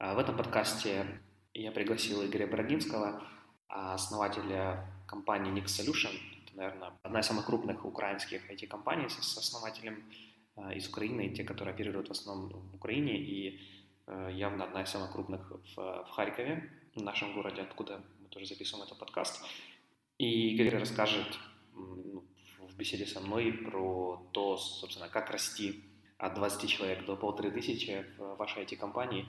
[0.00, 1.20] В этом подкасте
[1.52, 3.22] я пригласил Игоря Брагинского,
[3.68, 6.18] основателя компании Nix Solution.
[6.46, 10.02] Это, наверное, одна из самых крупных украинских IT-компаний с основателем
[10.74, 13.60] из Украины, те, которые оперируют в основном в Украине, и
[14.32, 18.86] явно одна из самых крупных в, в Харькове, в нашем городе, откуда мы тоже записываем
[18.86, 19.44] этот подкаст.
[20.16, 21.38] И Игорь расскажет
[21.74, 22.24] ну,
[22.70, 25.84] в беседе со мной про то, собственно, как расти
[26.16, 29.26] от 20 человек до полторы тысячи в вашей IT-компании,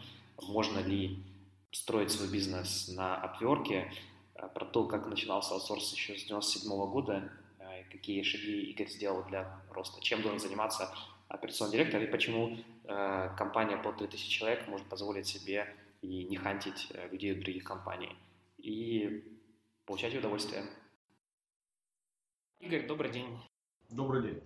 [0.47, 1.23] можно ли
[1.71, 3.91] строить свой бизнес на обверке,
[4.35, 9.23] э, про то, как начинался аутсорс еще с 97 года, э, какие шаги Игорь сделал
[9.23, 10.93] для роста, чем должен заниматься
[11.27, 16.91] операционный директор и почему э, компания по 3000 человек может позволить себе и не хантить
[17.11, 18.15] людей других компаний
[18.57, 19.23] и
[19.85, 20.63] получать удовольствие.
[22.59, 23.39] Игорь, добрый день.
[23.89, 24.41] Добрый день.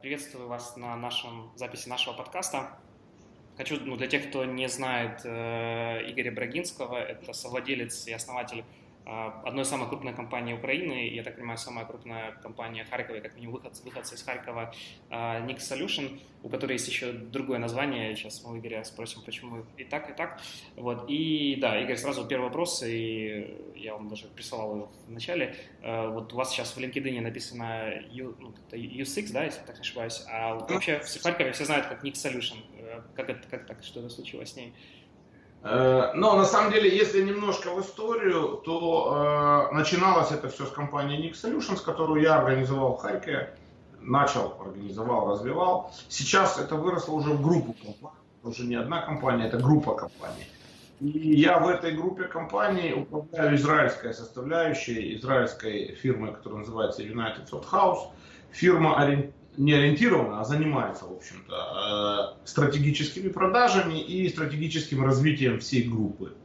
[0.00, 2.83] Приветствую вас на нашем записи нашего подкаста.
[3.56, 8.64] Хочу, ну, для тех, кто не знает э, Игоря Брагинского, это совладелец и основатель
[9.06, 13.34] а, одной из самых крупных компаний Украины, я так понимаю, самая крупная компания Харькова, как
[13.36, 14.72] минимум выход, выходцы из Харькова,
[15.10, 19.64] а, Nix Solution, у которой есть еще другое название, сейчас мы у Игоря спросим, почему
[19.76, 20.40] и так, и так.
[20.76, 21.04] Вот.
[21.08, 25.54] И да, Игорь, сразу первый вопрос, и я вам даже присылал его в начале.
[25.82, 29.82] А, вот у вас сейчас в LinkedIn написано U, ну, U6, да, если так не
[29.82, 32.56] ошибаюсь, а вообще в Харькове все знают как Nix Solution.
[32.94, 34.74] Э, как это, как так, что случилось с ней?
[35.62, 40.70] Э, но на самом деле, если немножко в историю, то э, начиналось это все с
[40.70, 43.54] компании Nix Solutions, которую я организовал в Харькове,
[44.00, 45.92] начал, организовал, развивал.
[46.08, 50.46] Сейчас это выросло уже в группу компаний, уже не одна компания, это группа компаний.
[51.00, 57.68] И я в этой группе компаний управляю израильской составляющей, израильской фирмой, которая называется United Soft
[57.70, 58.08] House.
[58.52, 58.96] Фирма
[59.56, 66.36] не ориентирована, а занимается, в общем-то, э, стратегическими продажами и стратегическим развитием всей группы.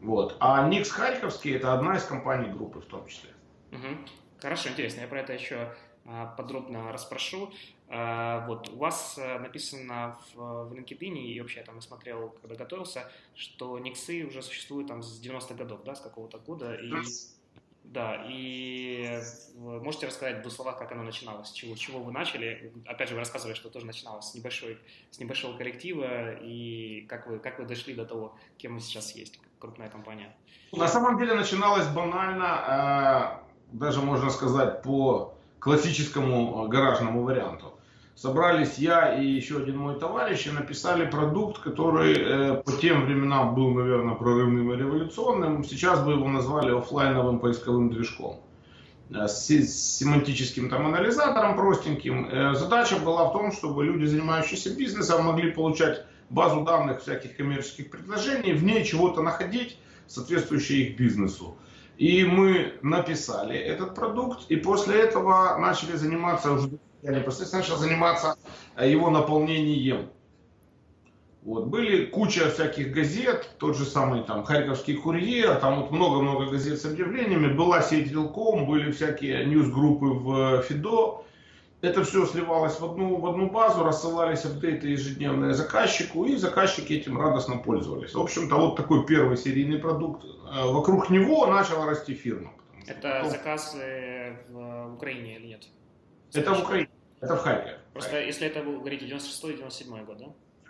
[0.00, 0.36] Вот.
[0.40, 3.30] А Никс Харьковский это одна из компаний группы в том числе.
[3.72, 4.08] Угу.
[4.40, 5.74] Хорошо, интересно, я про это еще
[6.04, 7.50] а, подробно расспрошу.
[7.88, 12.54] А, вот, у вас э, написано в, в LinkedIn, и вообще я там смотрел, когда
[12.54, 16.74] готовился, что Никсы уже существуют там с 90-х годов, да, с какого-то года.
[16.74, 16.92] И...
[17.88, 19.18] Да, и
[19.54, 22.70] можете рассказать в двух словах, как оно начиналось, чего, чего вы начали?
[22.84, 24.78] Опять же, вы рассказывали, что тоже начиналось с, небольшой,
[25.10, 29.40] с небольшого коллектива, и как вы, как вы дошли до того, кем вы сейчас есть,
[29.58, 30.36] крупная компания?
[30.72, 33.40] На самом деле начиналось банально,
[33.72, 37.77] э, даже можно сказать, по классическому э, гаражному варианту
[38.20, 43.54] собрались я и еще один мой товарищ и написали продукт, который э, по тем временам
[43.54, 45.62] был, наверное, прорывным и революционным.
[45.62, 48.40] Сейчас бы его назвали офлайновым поисковым движком
[49.10, 52.28] э, с семантическим там анализатором простеньким.
[52.28, 57.88] Э, задача была в том, чтобы люди, занимающиеся бизнесом, могли получать базу данных всяких коммерческих
[57.88, 61.56] предложений, в ней чего-то находить, соответствующее их бизнесу.
[61.98, 66.68] И мы написали этот продукт, и после этого начали заниматься уже
[67.02, 68.36] я непосредственно начал заниматься
[68.76, 70.10] э, его наполнением.
[71.42, 71.66] Вот.
[71.66, 76.84] Были куча всяких газет, тот же самый там Харьковский курьер, там вот много-много газет с
[76.84, 81.24] объявлениями, была сеть Вилком, были всякие ньюс-группы в Фидо.
[81.80, 87.20] Это все сливалось в одну, в одну базу, рассылались апдейты ежедневные заказчику, и заказчики этим
[87.20, 88.14] радостно пользовались.
[88.14, 90.24] В общем-то, вот такой первый серийный продукт.
[90.24, 92.50] Э, вокруг него начала расти фирма.
[92.88, 93.30] Это что...
[93.30, 93.76] заказ
[94.50, 95.68] в Украине или нет?
[96.32, 96.90] Это в Украине,
[97.20, 97.78] это в Харькове.
[97.92, 98.26] Просто Харьков.
[98.26, 100.26] если это вы говорите 96-97 год, да?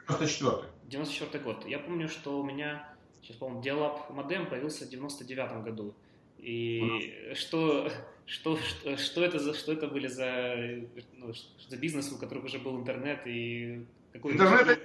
[0.09, 1.67] 94 94 год.
[1.67, 2.89] Я помню, что у меня,
[3.23, 5.95] сейчас помню, Dialab модем появился в 99 году.
[6.39, 7.91] И что,
[8.27, 10.55] что, что, что, это за, что это были за,
[11.15, 11.33] ну,
[11.69, 14.79] за бизнес, у которых уже был интернет и какой Интернет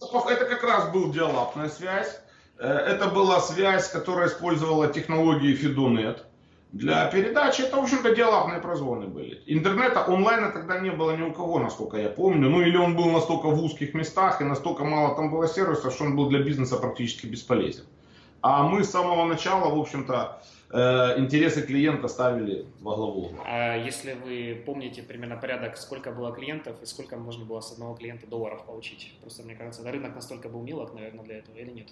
[0.00, 2.20] это, как раз был диалапная связь.
[2.58, 6.24] Э, это была связь, которая использовала технологии Fidonet.
[6.72, 9.42] Для передачи это, в общем-то, диалабные прозвоны были.
[9.46, 12.50] Интернета, онлайна тогда не было ни у кого, насколько я помню.
[12.50, 16.04] Ну или он был настолько в узких местах и настолько мало там было сервисов, что
[16.04, 17.84] он был для бизнеса практически бесполезен.
[18.42, 23.30] А мы с самого начала, в общем-то, э, интересы клиента ставили во главу.
[23.46, 27.94] А если вы помните примерно порядок, сколько было клиентов и сколько можно было с одного
[27.94, 29.14] клиента долларов получить?
[29.22, 31.88] Просто мне кажется, рынок настолько был мелок, наверное, для этого или нет?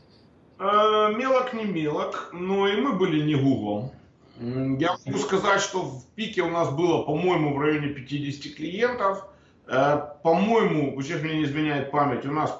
[0.58, 3.90] Э, мелок не мелок, но и мы были не Google.
[4.38, 9.24] Я могу сказать, что в пике у нас было, по-моему, в районе 50 клиентов.
[9.66, 12.58] Э, по-моему, сейчас мне не изменяет память, у нас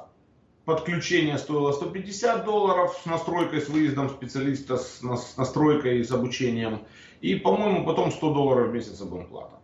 [0.65, 5.03] подключение стоило 150 долларов с настройкой, с выездом специалиста, с
[5.37, 6.81] настройкой, с обучением.
[7.21, 9.56] И, по-моему, потом 100 долларов в месяц абонплата.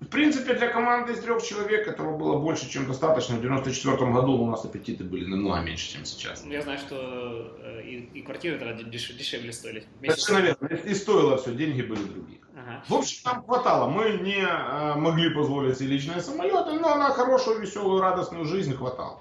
[0.00, 3.36] В принципе, для команды из трех человек этого было больше, чем достаточно.
[3.36, 6.44] В 94 году у нас аппетиты были намного меньше, чем сейчас.
[6.44, 9.84] Ну, я знаю, что э, и, и квартиры тогда деш, дешевле стоили.
[10.00, 10.66] Совершенно верно.
[10.68, 12.40] И стоило все, деньги были другие.
[12.56, 12.84] Ага.
[12.88, 13.88] В общем, нам хватало.
[13.88, 19.20] Мы не э, могли позволить себе личные самолеты, но на хорошую, веселую, радостную жизнь хватало.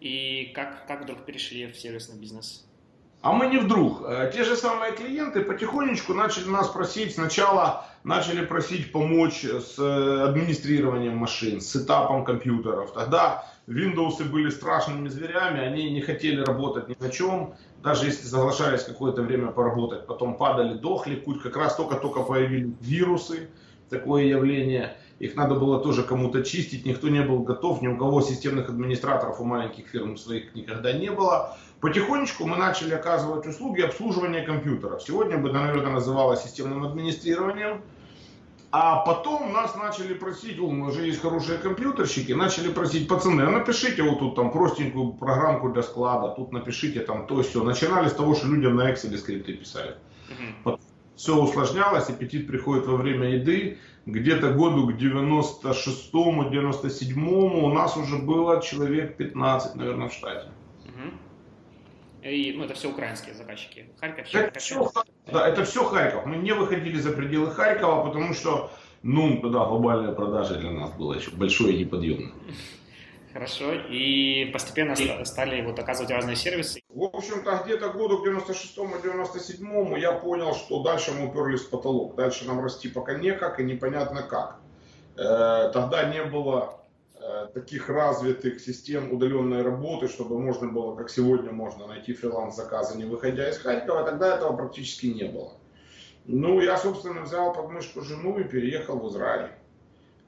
[0.00, 2.66] И как, как вдруг перешли в сервисный бизнес?
[3.22, 4.02] А мы не вдруг.
[4.06, 10.22] Э, те же самые клиенты потихонечку начали нас просить, сначала начали просить помочь с э,
[10.22, 12.92] администрированием машин, с этапом компьютеров.
[12.94, 18.84] Тогда Windows были страшными зверями, они не хотели работать ни на чем, даже если соглашались
[18.84, 23.50] какое-то время поработать, потом падали, дохли, как раз только-только появились вирусы,
[23.90, 28.22] такое явление– их надо было тоже кому-то чистить, никто не был готов, ни у кого
[28.22, 31.58] системных администраторов у маленьких фирм своих никогда не было.
[31.80, 35.02] Потихонечку мы начали оказывать услуги обслуживания компьютеров.
[35.02, 37.80] Сегодня бы, наверное, называлось системным администрированием.
[38.72, 43.50] А потом нас начали просить, у нас же есть хорошие компьютерщики, начали просить, пацаны, а
[43.50, 47.64] напишите вот тут там простенькую программку для склада, тут напишите там то все.
[47.64, 49.96] Начинали с того, что людям на Excel скрипты писали.
[50.64, 50.78] Uh-huh.
[51.16, 58.18] Все усложнялось, аппетит приходит во время еды где-то году к 96-му, 97-му у нас уже
[58.18, 60.48] было человек 15, наверное, в штате.
[62.22, 63.90] И, ну, это все украинские заказчики.
[63.98, 64.90] Харьков, это все,
[65.32, 66.26] да, это все Харьков.
[66.26, 68.70] Мы не выходили за пределы Харькова, потому что,
[69.02, 72.32] ну, тогда глобальная продажа для нас была еще большой и неподъемной.
[73.32, 73.72] Хорошо.
[73.88, 76.82] И постепенно стали вот оказывать разные сервисы.
[76.88, 82.16] В общем-то, где-то году к 96-му, 97-му я понял, что дальше мы уперлись в потолок.
[82.16, 84.58] Дальше нам расти пока некак и непонятно как.
[85.16, 86.79] Э, тогда не было
[87.54, 93.48] таких развитых систем удаленной работы, чтобы можно было, как сегодня можно найти фриланс-заказы, не выходя
[93.48, 94.04] из Харькова.
[94.04, 95.52] Тогда этого практически не было.
[96.26, 99.50] Ну, я, собственно, взял под мышку жену и переехал в Израиль.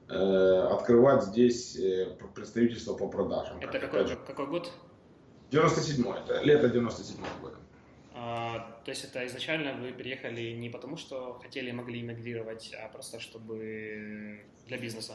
[0.09, 3.59] Э, открывать здесь э, представительство по продажам.
[3.61, 4.71] Это какой, какой год?
[5.51, 7.57] 97-й, это лето 97-го года.
[8.15, 12.89] А, то есть это изначально вы переехали не потому, что хотели и могли эмигрировать, а
[12.89, 15.13] просто чтобы для бизнеса?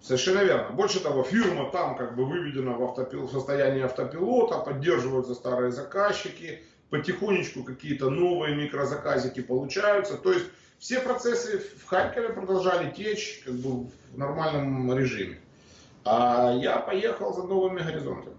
[0.00, 0.70] Совершенно верно.
[0.70, 3.26] Больше того, фирма там как бы выведена в, автопил...
[3.26, 10.16] в состояние автопилота, поддерживаются старые заказчики, потихонечку какие-то новые микрозаказики получаются.
[10.16, 10.46] То есть
[10.78, 15.40] все процессы в Харькове продолжали течь как бы в нормальном режиме.
[16.04, 18.36] А я поехал за новыми горизонтами.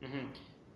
[0.00, 0.18] Угу.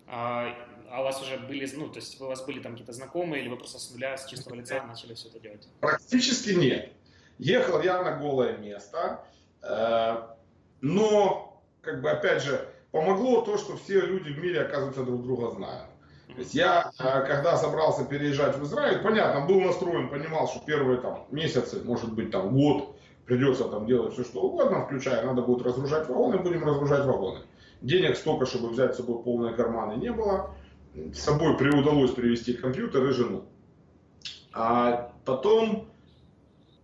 [0.09, 0.55] А,
[0.91, 3.49] а у вас уже были, ну, то есть у вас были там какие-то знакомые, или
[3.49, 5.69] вы просто с нуля, с чистого лица начали все это делать?
[5.81, 6.93] Практически нет.
[7.39, 9.25] Ехал я на голое место,
[10.81, 15.51] но, как бы, опять же, помогло то, что все люди в мире, оказывается, друг друга
[15.51, 15.91] знают.
[16.35, 21.01] То есть я, э, когда собрался переезжать в Израиль, понятно, был настроен, понимал, что первые
[21.01, 22.97] там месяцы, может быть там год,
[23.27, 27.41] придется там делать все что угодно, включая, надо будет разгружать вагоны, будем разгружать вагоны.
[27.81, 30.55] Денег столько, чтобы взять с собой полные карманы, не было.
[30.95, 33.45] С собой при удалось привезти компьютер и жену.
[34.53, 35.90] А потом,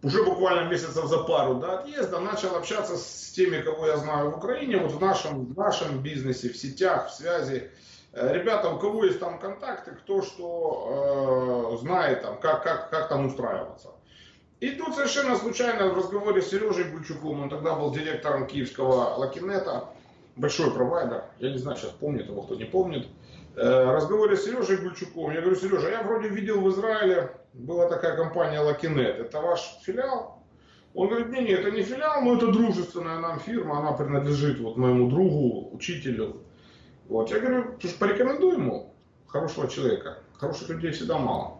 [0.03, 4.39] уже буквально месяцев за пару до отъезда, начал общаться с теми, кого я знаю в
[4.39, 7.71] Украине, вот в нашем, в нашем бизнесе, в сетях, в связи.
[8.13, 13.09] Э, ребята, у кого есть там контакты, кто что э, знает, там, как, как, как
[13.09, 13.91] там устраиваться.
[14.61, 19.91] И тут совершенно случайно в разговоре с Сережей Гульчуком, он тогда был директором киевского Лакинета,
[20.35, 23.07] большой провайдер, я не знаю, сейчас помнит его, кто не помнит,
[23.55, 28.17] э, разговоре с Сережей Гульчуком, я говорю, Сережа, я вроде видел в Израиле, была такая
[28.17, 30.43] компания Лакинет, это ваш филиал?
[30.95, 34.77] Он говорит, не, не, это не филиал, но это дружественная нам фирма, она принадлежит вот
[34.77, 36.43] моему другу, учителю,
[37.09, 38.95] вот, я говорю, слушай, порекомендуй ему
[39.29, 40.19] хорошего человека.
[40.35, 41.59] Хороших людей всегда мало.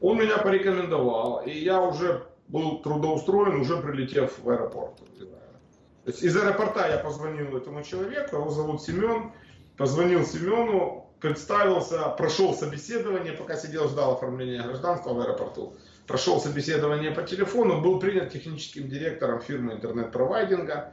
[0.00, 4.96] Он меня порекомендовал, и я уже был трудоустроен, уже прилетев в аэропорт.
[4.96, 9.32] То есть из аэропорта я позвонил этому человеку, его зовут Семен,
[9.76, 15.74] позвонил Семену, представился, прошел собеседование, пока сидел, ждал оформления гражданства в аэропорту.
[16.06, 20.92] Прошел собеседование по телефону, был принят техническим директором фирмы интернет-провайдинга.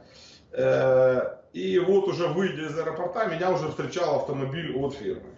[0.52, 5.34] Э, и вот уже выйдя из аэропорта, меня уже встречал автомобиль от фирмы.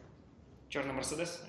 [0.69, 1.43] Черный Мерседес?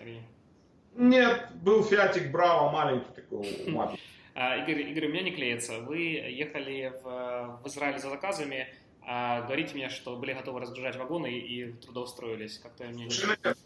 [0.96, 4.02] Нет, был Фиатик Браво, маленький такой, маленький.
[4.36, 5.80] А, Игорь, Игорь, у меня не клеится.
[5.80, 8.68] Вы ехали в, в Израиль за заказами,
[9.06, 12.60] а говорите мне, что были готовы разгружать вагоны и, и трудоустроились.
[12.60, 13.12] Как-то мне не...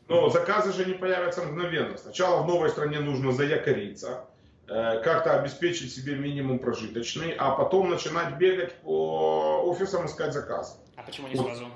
[0.08, 1.98] Но заказы же не появятся мгновенно.
[1.98, 4.26] Сначала в новой стране нужно заякориться,
[4.68, 10.78] э, как-то обеспечить себе минимум прожиточный, а потом начинать бегать по офисам искать заказы.
[10.96, 11.68] А почему не сразу?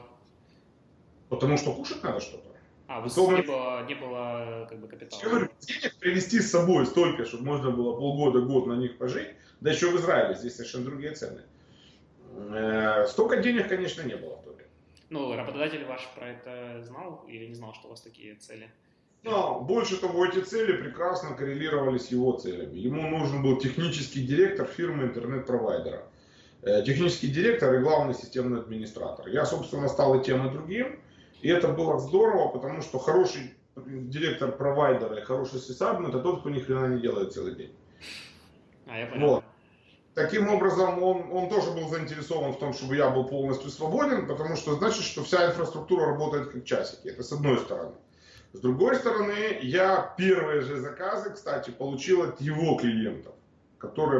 [1.29, 2.51] Потому что кушать надо что-то.
[2.87, 5.21] А, у вас не было, не было как бы капитала?
[5.21, 9.29] Я говорю, денег привезти с собой столько, чтобы можно было полгода, год на них пожить,
[9.61, 11.41] Да еще в Израиле, здесь совершенно другие цены.
[12.35, 14.69] Э, столько денег, конечно, не было в то время.
[15.09, 18.69] Ну, работодатель ваш про это знал или не знал, что у вас такие цели?
[19.23, 22.77] Но больше того, эти цели прекрасно коррелировали с его целями.
[22.77, 26.03] Ему нужен был технический директор фирмы интернет-провайдера.
[26.63, 29.27] Э, технический директор и главный системный администратор.
[29.27, 30.99] Я, собственно, стал и тем, и другим.
[31.41, 36.49] И это было здорово, потому что хороший директор провайдера и хороший сисадмин это тот, кто
[36.49, 37.73] ни хрена не делает целый день.
[38.87, 39.27] А, я понял.
[39.27, 39.43] Вот.
[40.13, 44.57] Таким образом, он, он тоже был заинтересован в том, чтобы я был полностью свободен, потому
[44.57, 47.07] что значит, что вся инфраструктура работает как часики.
[47.07, 47.93] Это с одной стороны.
[48.51, 53.33] С другой стороны, я первые же заказы, кстати, получил от его клиентов,
[53.77, 54.19] которые,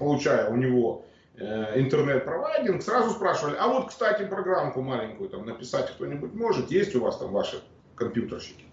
[0.00, 1.04] получая у него
[1.36, 7.00] э, интернет-провайдинг, сразу спрашивали, а вот, кстати, программку маленькую там написать кто-нибудь может, есть у
[7.00, 7.62] вас там ваши
[7.94, 8.64] компьютерщики?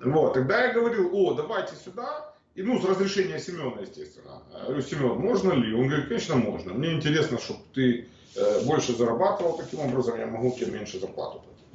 [0.00, 4.42] Вот, тогда я говорил, о, давайте сюда, и, ну, с разрешения Семена, естественно.
[4.50, 5.74] Я говорю, Семен, можно ли?
[5.74, 6.72] Он говорит, конечно, можно.
[6.72, 11.66] Мне интересно, чтобы ты э, больше зарабатывал таким образом, я могу тебе меньше зарплату платить.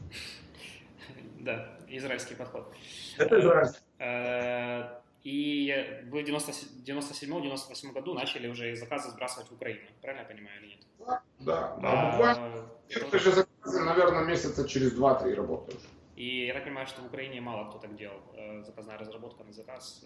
[1.39, 2.73] Да, израильский подход.
[3.17, 3.79] Это израильский.
[4.00, 10.61] Э, и вы в 97-98 году начали уже заказы сбрасывать в Украину, правильно я понимаю
[10.61, 10.79] или нет?
[10.97, 11.79] Да, да.
[11.83, 15.79] А, буквально первые же заказы, наверное, месяца через 2-3 работают.
[16.15, 18.19] И я так понимаю, что в Украине мало кто так делал.
[18.33, 20.03] Э, заказная разработка на заказ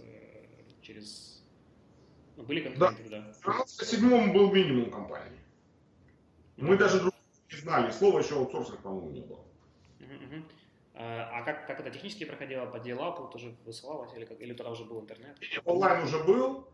[0.86, 1.44] через...
[2.38, 3.22] Ну, были конкуренты, да?
[3.22, 3.32] да.
[3.32, 5.40] В 97 был минимум компаний.
[6.58, 7.14] Мы даже друг
[7.52, 7.92] не знали.
[7.92, 9.40] Слова еще аутсорсинг, по-моему, не было.
[10.00, 10.44] Uh-huh,
[10.96, 12.66] А как, как это технически проходило?
[12.66, 14.14] По диалапу тоже высылалось?
[14.16, 15.38] Или, как, или тогда уже был интернет?
[15.66, 16.68] Онлайн уже был.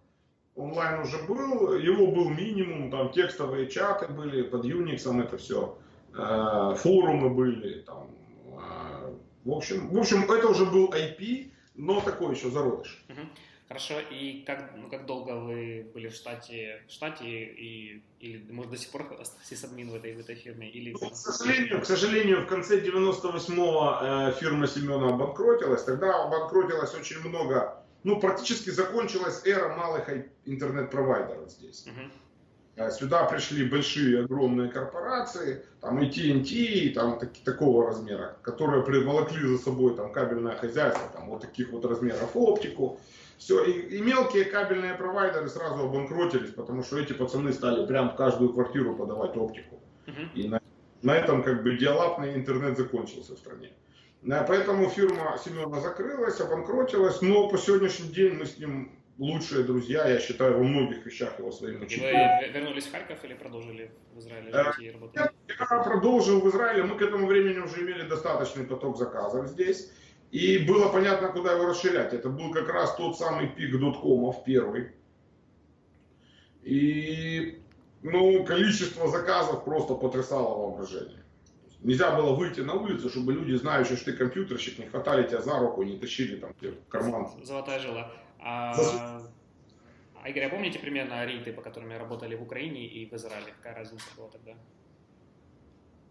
[0.56, 1.78] Онлайн уже был.
[1.78, 2.92] Его был минимум.
[2.92, 5.78] Там текстовые чаты были под Unix, это все.
[6.14, 7.82] Э, форумы были.
[7.82, 8.10] Там,
[8.48, 9.16] э,
[9.46, 13.06] в, общем, в общем, это уже был IP, но такой еще зародыш.
[13.08, 13.28] Uh-huh.
[13.72, 18.72] Хорошо, и как, ну, как долго вы были в штате, в штате и, или, может,
[18.72, 20.70] до сих пор остаетесь админ в этой, в этой фирме?
[20.70, 20.92] Или...
[20.92, 25.84] Ну, к, сожалению, к сожалению, в конце 98-го э, фирма Семена обанкротилась.
[25.84, 30.10] Тогда обанкротилось очень много, ну, практически закончилась эра малых
[30.44, 31.88] интернет-провайдеров здесь.
[31.88, 32.92] Uh-huh.
[32.92, 39.58] Сюда пришли большие, огромные корпорации, там и TNT, там так, такого размера, которые приволокли за
[39.58, 43.00] собой там кабельное хозяйство, там вот таких вот размеров оптику.
[43.42, 48.16] Все, и, и мелкие кабельные провайдеры сразу обанкротились, потому что эти пацаны стали прям в
[48.16, 49.82] каждую квартиру подавать оптику.
[50.06, 50.28] Uh-huh.
[50.36, 50.62] И на,
[51.02, 53.72] на этом как бы диалапный интернет закончился в стране.
[54.22, 60.08] Да, поэтому фирма Семена закрылась, обанкротилась, но по сегодняшний день мы с ним лучшие друзья,
[60.08, 62.14] я считаю, во многих вещах его своим учителем.
[62.42, 65.16] Вы вернулись в Харьков или продолжили в Израиле жить и работать?
[65.16, 69.92] Я, я продолжил в Израиле, мы к этому времени уже имели достаточный поток заказов здесь.
[70.32, 72.14] И было понятно, куда его расширять.
[72.14, 74.92] Это был как раз тот самый пик доткомов первый.
[76.64, 77.62] И
[78.02, 81.24] ну, количество заказов просто потрясало воображение.
[81.82, 85.60] Нельзя было выйти на улицу, чтобы люди, знающие, что ты компьютерщик, не хватали тебя за
[85.60, 87.28] руку, не тащили там в карман.
[87.44, 88.12] Золотая жила.
[88.40, 89.22] А,
[90.22, 93.54] а Игорь, а помните примерно рейты, по которым работали в Украине и в Израиле?
[93.58, 94.54] Какая разница была тогда?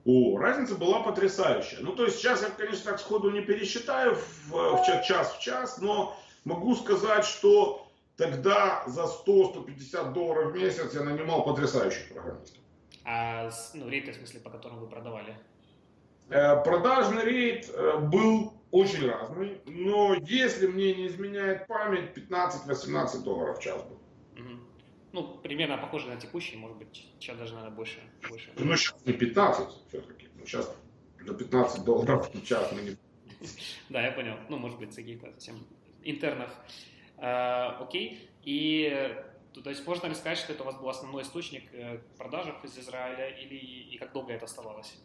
[0.04, 1.80] О, разница была потрясающая.
[1.80, 5.78] Ну, то есть сейчас я, конечно, так сходу не пересчитаю в, в час в час,
[5.78, 12.62] но могу сказать, что тогда за 100-150 долларов в месяц я нанимал потрясающих программистов.
[13.04, 15.36] А ну, рейты, в смысле, по которым вы продавали?
[16.30, 23.58] Э, продажный рейд э, был очень разный, но если мне не изменяет память, 15-18 долларов
[23.58, 23.98] в час был.
[24.42, 24.69] Угу.
[25.12, 27.98] Ну, примерно похоже на текущий, может быть, сейчас даже, наверное, больше.
[28.28, 28.52] больше.
[28.56, 30.28] Ну, сейчас не 15 все-таки.
[30.36, 30.72] Ну, сейчас
[31.24, 32.96] до 15 долларов в час мы не...
[33.88, 34.36] Да, я понял.
[34.48, 35.56] Ну, может быть, каких-то совсем
[36.04, 36.50] интернов.
[37.16, 38.30] А, окей.
[38.44, 39.14] И
[39.52, 42.78] то есть можно ли сказать, что это у вас был основной источник э, продаж из
[42.78, 44.96] Израиля, или и как долго это оставалось?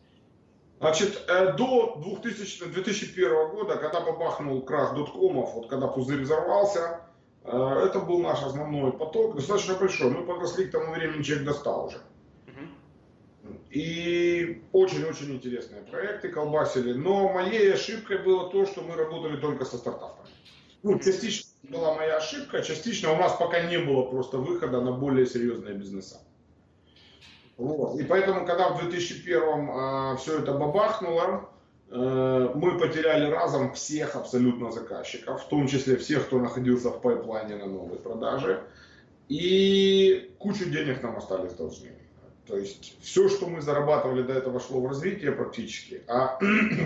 [0.79, 7.14] Значит, э, до 2000, 2001 года, когда бабахнул крах доткомов, вот когда пузырь взорвался, Э,
[7.47, 10.09] это был наш основной поток, достаточно большой.
[10.09, 11.97] Мы подросли к тому времени, человек достал уже.
[13.69, 16.93] И очень-очень интересные проекты колбасили.
[16.93, 20.29] Но моей ошибкой было то, что мы работали только со стартапами.
[20.81, 25.25] Ну, частично была моя ошибка, частично у нас пока не было просто выхода на более
[25.25, 26.21] серьезные бизнеса.
[27.57, 27.99] Вот.
[27.99, 31.54] И поэтому, когда в 2001 э, все это бабахнуло, Э,
[31.89, 37.67] мы потеряли разом всех абсолютно заказчиков, в том числе всех, кто находился в пайплайне на
[37.67, 38.63] новой продаже.
[39.29, 41.91] И кучу денег нам остались должны.
[42.47, 46.39] То есть все, что мы зарабатывали до этого, шло в развитие практически, а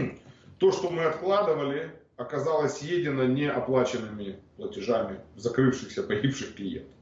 [0.58, 6.94] то, что мы откладывали, оказалось съедено неоплаченными платежами закрывшихся, погибших клиентов.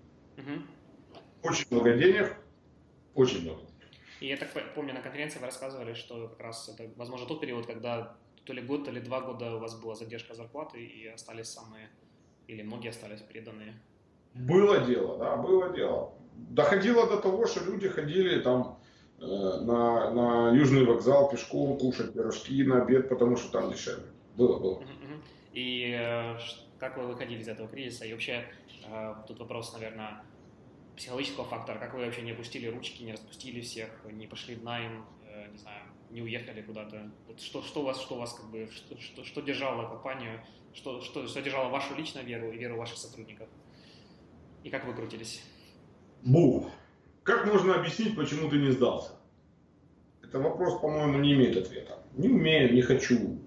[1.44, 2.36] Очень много денег,
[3.14, 3.62] очень много.
[4.20, 7.66] И я так помню, на конференции вы рассказывали, что как раз это, возможно, тот период,
[7.66, 11.48] когда то ли год, то ли два года у вас была задержка зарплаты, и остались
[11.48, 11.90] самые,
[12.48, 13.74] или многие остались преданные.
[14.34, 16.14] Было дело, да, было дело.
[16.34, 18.80] Доходило до того, что люди ходили там
[19.20, 24.06] э, на, на Южный вокзал пешком кушать пирожки на обед, потому что там дешевле.
[24.36, 24.84] Было, было.
[25.54, 26.38] И э,
[26.80, 28.06] как вы выходили из этого кризиса?
[28.06, 28.46] И вообще,
[28.88, 30.22] э, тут вопрос, наверное,
[30.98, 35.06] психологического фактора, как вы вообще не опустили ручки, не распустили всех, не пошли в найм,
[35.26, 37.12] э, не знаю, не уехали куда-то.
[37.28, 40.42] Вот что, что вас, что вас как бы, что, что, что держало компанию,
[40.74, 43.48] что, что, что держало вашу личную веру и веру ваших сотрудников?
[44.64, 45.44] И как вы крутились?
[46.24, 46.70] Бу.
[47.24, 49.12] Как можно объяснить, почему ты не сдался?
[50.24, 52.00] Это вопрос, по-моему, не имеет ответа.
[52.14, 53.40] Не умею, не хочу.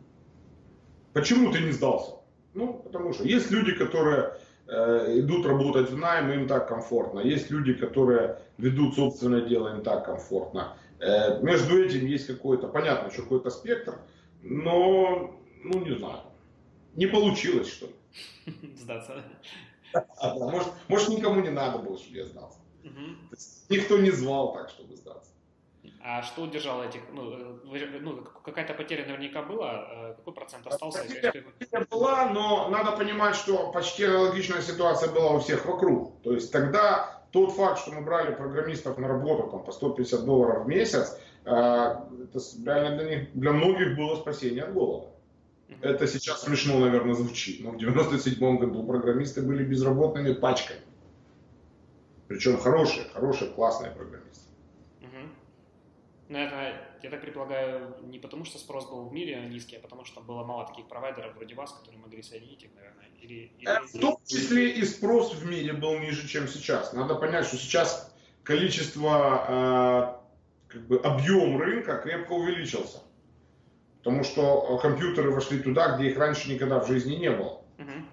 [1.12, 2.12] Почему ты не сдался?
[2.54, 4.29] Ну, потому что есть люди, которые
[4.70, 7.20] идут работать в найм, им так комфортно.
[7.20, 10.76] Есть люди, которые ведут собственное дело, им так комфортно.
[11.00, 13.98] Э, между этим есть какой-то, понятно, что какой-то спектр,
[14.42, 15.34] но,
[15.64, 16.20] ну, не знаю,
[16.94, 17.94] не получилось, что ли.
[18.76, 19.22] Сдаться.
[20.22, 22.60] Может, может, никому не надо было, чтобы я сдался.
[23.68, 25.29] Никто не звал так, чтобы сдаться.
[26.02, 31.02] А что удержало этих, ну, э, ну какая-то потеря наверняка была, э, какой процент остался?
[31.02, 36.20] Потеря, потеря была, но надо понимать, что почти аналогичная ситуация была у всех вокруг.
[36.22, 40.64] То есть тогда тот факт, что мы брали программистов на работу там, по 150 долларов
[40.64, 45.06] в месяц, э, это реально для, них, для многих было спасение от голода.
[45.82, 50.80] Это сейчас смешно, наверное, звучит, но в 97 году программисты были безработными пачками.
[52.28, 54.49] Причем хорошие, хорошие, классные программисты.
[56.30, 60.04] Но это, я так предполагаю, не потому что спрос был в мире низкий, а потому
[60.04, 63.06] что было мало таких провайдеров вроде вас, которые могли соединить их, наверное.
[63.20, 63.98] Или, или...
[63.98, 66.92] В том числе и спрос в мире был ниже, чем сейчас.
[66.92, 70.20] Надо понять, что сейчас количество,
[70.68, 73.02] э, как бы объем рынка крепко увеличился.
[73.98, 77.64] Потому что компьютеры вошли туда, где их раньше никогда в жизни не было.
[77.76, 78.06] Угу.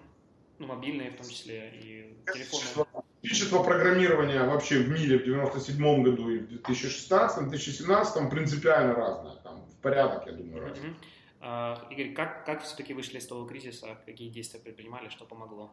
[0.58, 2.88] Ну, мобильные в том числе, и телефоны.
[3.22, 9.36] Количество программирования вообще в мире в 97 году и в 2016-2017 принципиально разное.
[9.44, 10.90] Там, в порядок, я думаю, разное.
[10.90, 10.96] Mm-hmm.
[11.40, 13.98] Uh, Игорь, как, как все-таки вышли из того кризиса?
[14.06, 15.10] Какие действия предпринимали?
[15.10, 15.72] Что помогло?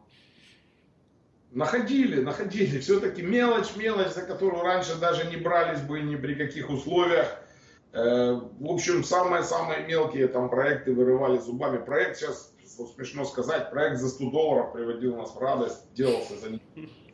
[1.51, 2.79] Находили, находили.
[2.79, 7.27] Все-таки мелочь, мелочь, за которую раньше даже не брались бы ни при каких условиях.
[7.93, 11.77] Э, в общем, самые-самые мелкие там проекты вырывали зубами.
[11.83, 12.53] Проект сейчас,
[12.95, 16.61] смешно сказать, проект за 100 долларов приводил нас в радость, делался за них.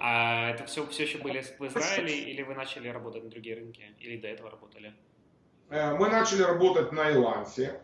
[0.00, 3.82] А это все, все еще были в Израиле или вы начали работать на другие рынки?
[3.98, 4.94] Или до этого работали?
[5.70, 7.80] Э, мы начали работать на Илансе.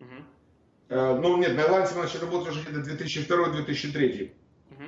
[0.00, 0.24] Угу.
[0.90, 4.32] Ну, нет, на Илансе мы начали работать уже где-то 2002-2003.
[4.70, 4.84] Угу.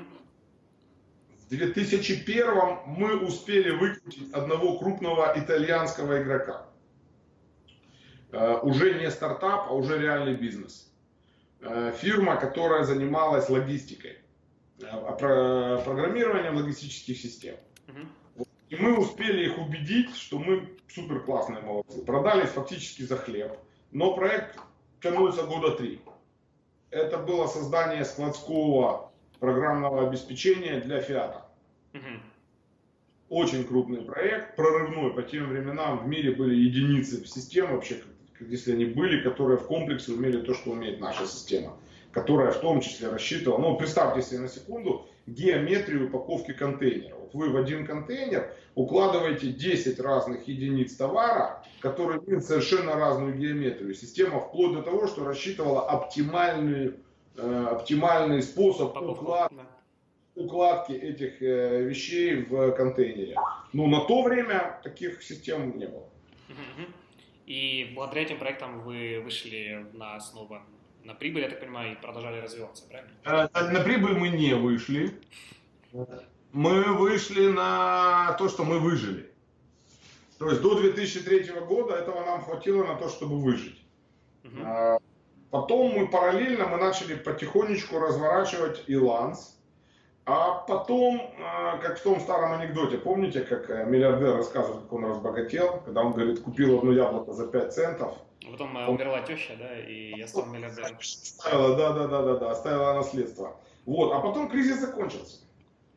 [1.45, 2.47] В 2001
[2.87, 6.67] мы успели выкрутить одного крупного итальянского игрока.
[8.33, 10.87] Э, уже не стартап, а уже реальный бизнес.
[11.99, 14.20] Фирма, которая занималась логистикой.
[14.83, 17.57] Э, программированием логистических систем.
[18.69, 22.03] И мы успели их убедить, что мы супер классные молодцы.
[22.05, 23.53] Продались фактически за хлеб.
[23.91, 24.59] Но проект
[25.03, 26.01] тянулся года три.
[26.91, 31.47] Это было создание складского программного обеспечения для Фиата.
[33.29, 35.13] Очень крупный проект, прорывной.
[35.13, 38.03] По тем временам в мире были единицы систем вообще,
[38.41, 41.77] если они были, которые в комплексе умели то, что умеет наша система
[42.13, 47.15] которая в том числе рассчитывала, ну, представьте себе на секунду, геометрию упаковки контейнера.
[47.17, 53.95] Вот вы в один контейнер укладываете 10 разных единиц товара, которые имеют совершенно разную геометрию.
[53.95, 56.95] Система вплоть до того, что рассчитывала оптимальный,
[57.37, 59.53] э, оптимальный способ уклад,
[60.35, 63.37] укладки этих э, вещей в контейнере.
[63.73, 66.09] Ну, на то время таких систем не было.
[67.47, 70.61] И благодаря этим проектам вы вышли на основу
[71.05, 73.13] на прибыль, я так понимаю, и продолжали развиваться, правильно?
[73.25, 75.13] Э, на прибыль мы не вышли.
[76.53, 79.31] Мы вышли на то, что мы выжили.
[80.39, 83.81] То есть до 2003 года этого нам хватило на то, чтобы выжить.
[84.45, 85.01] Угу.
[85.51, 89.60] Потом мы параллельно мы начали потихонечку разворачивать Иланс.
[90.27, 95.07] А потом, а, как в том старом анекдоте, помните, как э, миллиардер рассказывает, как он
[95.07, 98.19] разбогател, когда он говорит, купил одно яблоко за 5 центов,
[98.51, 98.89] Потом он...
[98.89, 100.99] умерла теща, да, и я стал миллиардером.
[100.99, 103.61] Оставила, да, да, да, да, да, оставила наследство.
[103.87, 105.41] Вот, а потом кризис закончился.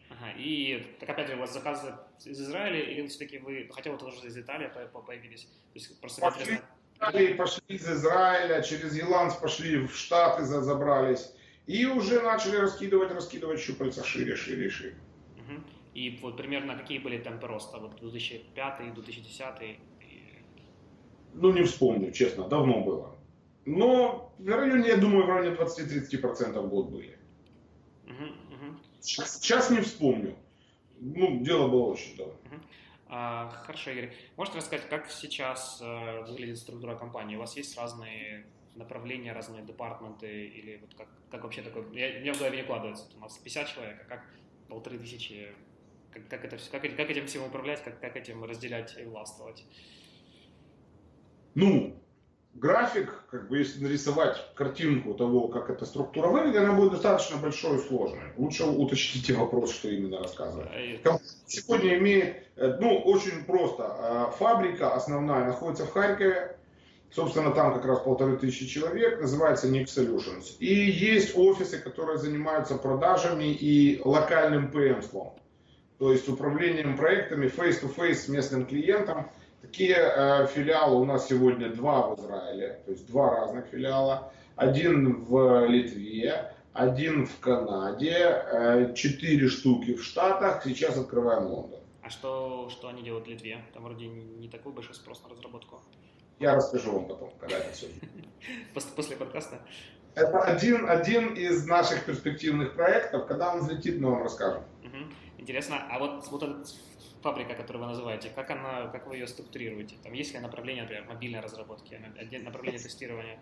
[0.10, 1.94] Ага, и так опять же, у вас заказы
[2.26, 4.70] из Израиля, или все-таки вы, хотя вот уже из Италии
[5.06, 7.38] появились, то есть просто пошли, интересно...
[7.38, 11.34] пошли из Израиля, через Еланс пошли в Штаты, забрались,
[11.68, 14.96] и уже начали раскидывать, раскидывать щупальца шире, шире, шире.
[15.94, 17.78] И вот примерно какие были темпы роста?
[17.78, 19.80] Вот 2005, 2010?
[21.36, 23.16] Ну, не вспомню, честно, давно было.
[23.66, 27.18] Но в районе, я думаю, в районе 20-30% в год были.
[28.06, 28.78] Угу, угу.
[29.00, 30.36] Сейчас, сейчас не вспомню.
[31.00, 32.34] Ну, дело было очень давно.
[32.34, 32.62] Угу.
[33.08, 34.14] А, хорошо, Игорь.
[34.36, 37.36] Можете рассказать, как сейчас э, выглядит структура компании?
[37.36, 38.46] У вас есть разные
[38.76, 41.86] направления, разные департаменты, или вот как, как вообще такое...
[41.92, 43.06] Я, мне в голове не укладывается.
[43.16, 44.26] У нас 50 человек, а как
[44.68, 45.54] полторы тысячи
[46.14, 49.66] как, как, это, как, как этим всем управлять, как, как этим разделять и властвовать?
[51.56, 51.96] Ну,
[52.54, 57.78] график, как бы если нарисовать картинку того, как эта структура выглядит, она будет достаточно большой
[57.78, 58.34] и сложной.
[58.38, 60.70] Лучше уточните вопрос, что именно рассказывать.
[61.48, 63.84] Сегодня имеет, э, ну, очень просто.
[63.84, 66.58] Э, фабрика основная находится в Харькове.
[67.16, 70.58] Собственно, там как раз полторы тысячи человек, называется Nix Solutions.
[70.60, 75.36] И есть офисы, которые занимаются продажами и локальным PM-ством
[76.04, 79.30] то есть управлением проектами face-to-face с местным клиентом.
[79.62, 84.34] Такие э, филиалы у нас сегодня два в Израиле, то есть два разных филиала.
[84.58, 90.64] Один в Литве, один в Канаде, э, четыре штуки в Штатах.
[90.66, 91.80] Сейчас открываем Лондон.
[92.02, 93.64] А что, что они делают в Литве?
[93.74, 95.80] Там вроде не такой большой спрос на разработку.
[96.40, 97.88] Я расскажу вам потом, когда это все.
[98.96, 99.60] После, подкаста?
[100.16, 103.26] Это один, один из наших перспективных проектов.
[103.28, 104.64] Когда он взлетит, мы вам расскажем.
[105.38, 106.64] Интересно, а вот, вот эта
[107.22, 109.96] фабрика, которую вы называете, как, она, как вы ее структурируете?
[110.04, 112.00] Там есть ли направление, например, мобильной разработки,
[112.44, 113.40] направление тестирования?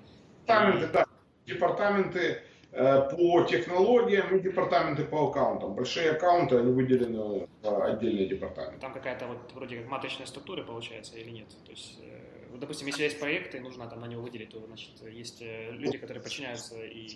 [0.48, 1.06] Департаменты, да.
[1.46, 5.76] Департаменты э, по технологиям и департаменты по аккаунтам.
[5.76, 8.80] Большие аккаунты, они выделены в отдельные департаменты.
[8.80, 11.50] Там какая-то вот вроде как матричная структура получается или нет?
[11.66, 12.21] То есть, э,
[12.62, 16.24] допустим, если есть проекты, нужно там на него выделить, то значит есть э, люди, которые
[16.24, 17.10] подчиняются и...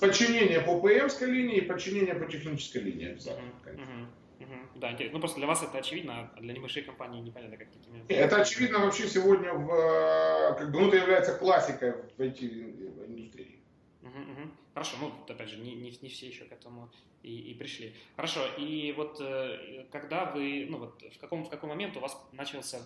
[0.00, 3.52] Подчинение по ПМской линии и подчинение по технической линии обязательно.
[3.64, 4.06] Uh-huh, uh-huh.
[4.40, 4.54] Угу.
[4.76, 5.14] Да, интересно.
[5.14, 8.04] Ну просто для вас это очевидно, а для небольших компаний непонятно, как такими.
[8.08, 13.58] Это очевидно вообще сегодня в э, как бы, ну, это является классикой в IT-индустрии.
[14.02, 14.50] Угу, угу.
[14.74, 16.88] Хорошо, ну опять же, не, не, не все еще к этому
[17.22, 17.94] и, и пришли.
[18.16, 22.16] Хорошо, и вот э, когда вы, ну вот в каком, в какой момент у вас
[22.32, 22.80] начался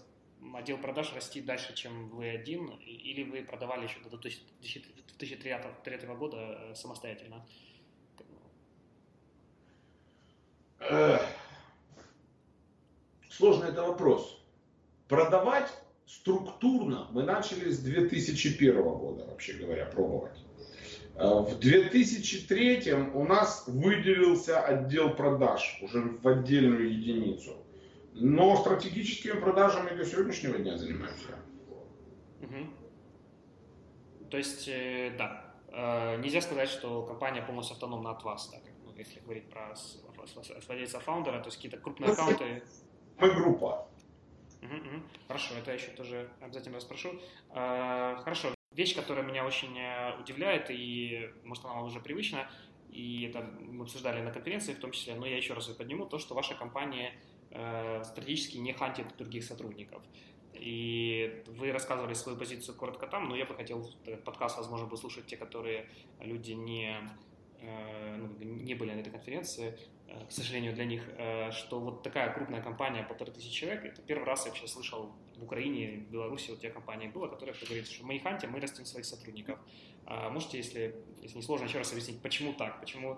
[0.55, 6.75] отдел продаж расти дальше, чем вы один, или вы продавали еще до 2003 года э,
[6.75, 7.47] самостоятельно?
[13.31, 14.41] Сложный это вопрос.
[15.09, 15.71] Продавать
[16.07, 20.39] структурно мы начали с 2001 года, вообще говоря, пробовать.
[21.15, 27.57] Э, в 2003 у нас выделился отдел продаж уже в отдельную единицу.
[28.15, 32.47] Но стратегическими продажами до сегодняшнего дня занимаюсь я.
[32.47, 32.67] Угу.
[34.31, 38.93] То есть, э, да, э, нельзя сказать, что компания полностью автономна от вас, да, ну,
[38.97, 39.75] если говорить про
[40.67, 42.63] владельца фаундера, то есть какие-то крупные аккаунты.
[43.19, 43.89] Мы группа.
[44.63, 45.03] Угу, угу.
[45.27, 47.19] Хорошо, это я еще тоже обязательно спрошу.
[47.51, 49.77] А, хорошо, вещь, которая меня очень
[50.21, 52.49] удивляет, и, может, она вам уже привычна,
[52.91, 56.07] и это мы обсуждали на конференции в том числе, но я еще раз ее подниму,
[56.07, 57.15] то, что ваша компания
[58.05, 60.03] стратегически не хантит других сотрудников.
[60.55, 65.27] И вы рассказывали свою позицию коротко там, но я бы хотел этот подкаст, возможно, послушать
[65.27, 65.89] те, которые
[66.21, 66.97] люди не,
[67.61, 69.77] э, ну, не были на этой конференции,
[70.13, 74.03] Э, к сожалению, для них, э, что вот такая крупная компания, полторы тысячи человек, это
[74.03, 77.87] первый раз я вообще слышал в Украине, в Беларуси, вот тех компаний было, которые говорят,
[77.87, 79.59] что мы не хантим, мы растим своих сотрудников.
[80.05, 83.17] А можете, если, если не сложно, еще раз объяснить, почему так, почему, э,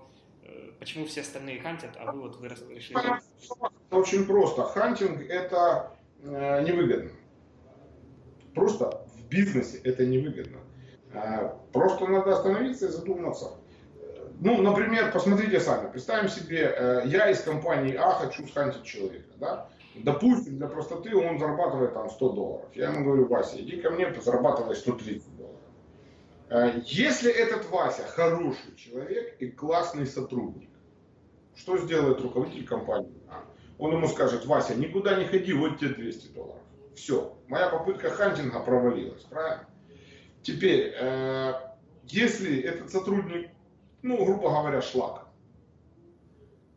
[0.78, 2.98] почему все остальные хантят, а вы вот вы решили...
[3.90, 4.64] Очень просто.
[4.64, 7.10] Хантинг– это невыгодно.
[8.54, 10.58] Просто в бизнесе это невыгодно.
[11.72, 13.58] Просто надо остановиться и задуматься
[14.40, 19.68] ну, например, посмотрите сами, представим себе, э, я из компании А хочу схантить человека, да,
[19.94, 22.68] допустим, для простоты он зарабатывает там 100 долларов.
[22.74, 25.33] Я ему говорю, Вася, иди ко мне, зарабатывай 130 долларов.
[25.33, 25.33] Э,
[26.84, 30.70] если этот Вася хороший человек и классный сотрудник,
[31.56, 33.44] что сделает руководитель компании А?
[33.78, 36.62] Он ему скажет, Вася, никуда не ходи, вот тебе 200 долларов.
[36.94, 39.66] Все, моя попытка hunting а провалилась, правильно?
[40.42, 41.54] Теперь, э,
[42.04, 43.50] если этот сотрудник
[44.04, 45.26] ну, грубо говоря, шлак.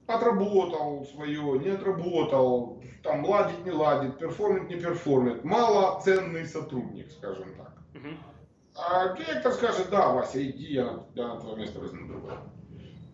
[0.07, 5.43] Отработал свое, не отработал, там ладит, не ладит, perform ит, не perform ит.
[5.43, 7.73] Малоценный сотрудник, скажем так.
[7.95, 8.07] Угу.
[8.77, 12.37] А директор скажет, да, Вася, иди, я, я на твое место возьму другого.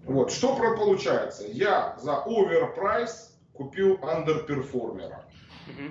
[0.04, 1.46] Вот, что получается?
[1.48, 5.26] Я за overprice купил underperformer а.
[5.68, 5.90] Угу.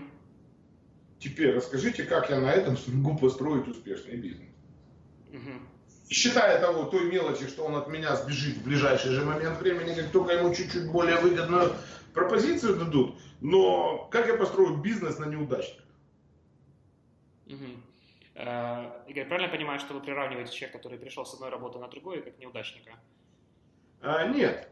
[1.20, 4.50] Теперь расскажите, как я на этом смогу построить успешный бизнес.
[5.30, 5.72] Не
[6.12, 10.10] считая того, той мелочи, что он от меня сбежит в ближайший же момент времени, как
[10.10, 11.72] только ему чуть-чуть более выгодную
[12.12, 15.84] пропозицию дадут, но как я построю бизнес на неудачниках?
[17.46, 17.66] Угу.
[18.34, 22.24] Игорь, правильно я понимаю, что вы приравниваете человека, который пришел с одной работы на другую,
[22.24, 22.92] как неудачника?
[24.00, 24.68] А, нет.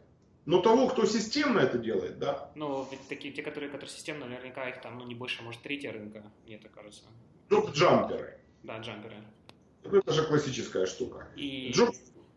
[0.46, 2.50] Но того, кто системно это делает, да.
[2.54, 5.92] Ну, ведь такие, те, которые, которые системно, наверняка их там, ну, не больше, может, третья
[5.92, 7.04] рынка, мне так кажется.
[7.50, 8.38] Джоб-джамперы.
[8.62, 9.16] Да, джамперы.
[9.84, 11.28] Это же классическая штука.
[11.36, 11.70] И...
[11.72, 11.94] Джоб,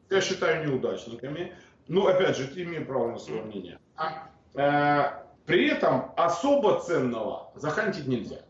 [0.09, 1.55] я считаю неудачниками.
[1.87, 3.79] Но, опять же, ты имеешь право на свое мнение.
[3.95, 8.41] А, э, при этом особо ценного захантить нельзя.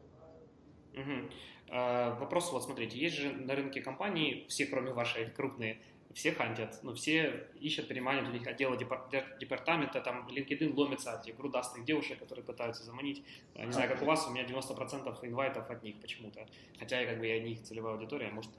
[0.93, 1.29] Угу.
[1.73, 5.79] Э, вопрос, вот смотрите, есть же на рынке компании, все кроме вашей крупные,
[6.13, 11.36] все хантят, но все ищут, переманивают, у них отделы департамента, там LinkedIn ломится от этих
[11.36, 13.23] грудастых девушек, которые пытаются заманить.
[13.55, 16.45] Не знаю, как у вас, у меня 90% инвайтов от них почему-то.
[16.77, 18.51] Хотя я как бы я не их целевая аудитория, может,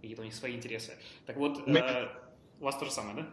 [0.00, 0.96] какие-то у них свои интересы.
[1.26, 2.08] Так вот, э,
[2.58, 3.28] у вас то же самое, да?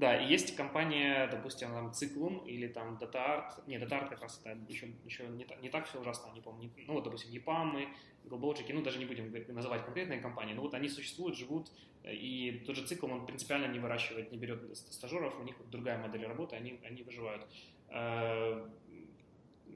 [0.00, 3.64] Да, и есть компания, допустим, там Циклум или там DataArt.
[3.66, 6.70] Не, DataArt как раз это еще, еще не, не так все ужасно, не помню.
[6.86, 7.86] Ну, вот, допустим, EPAM,
[8.24, 11.70] Globalogic, ну, даже не будем называть конкретные компании, но вот они существуют, живут,
[12.04, 16.26] и тот же Циклум, он принципиально не выращивает, не берет стажеров, у них другая модель
[16.26, 17.46] работы, они, они выживают.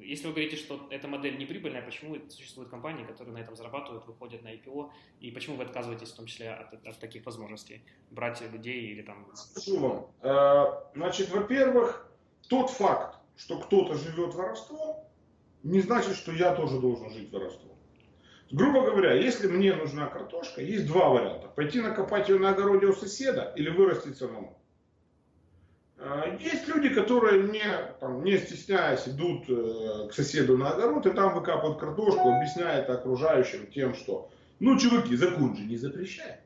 [0.00, 4.06] Если вы говорите, что эта модель не прибыльная, почему существуют компании, которые на этом зарабатывают,
[4.06, 7.82] выходят на IPO, и почему вы отказываетесь в том числе от, от таких возможностей?
[8.10, 9.26] Брать людей или там...
[9.34, 10.06] Скажу вам.
[10.22, 12.10] Э, значит, во-первых,
[12.48, 15.04] тот факт, что кто-то живет воровством,
[15.62, 17.74] не значит, что я тоже должен жить воровством.
[18.50, 21.48] Грубо говоря, если мне нужна картошка, есть два варианта.
[21.48, 24.58] Пойти накопать ее на огороде у соседа или вырастить самому.
[25.98, 27.62] А, есть люди, которые не,
[28.00, 33.66] там, не стесняясь идут э, к соседу на огород и там выкапывают картошку, объясняют окружающим
[33.68, 34.30] тем, что
[34.60, 36.40] ну, чуваки, закон же не запрещает.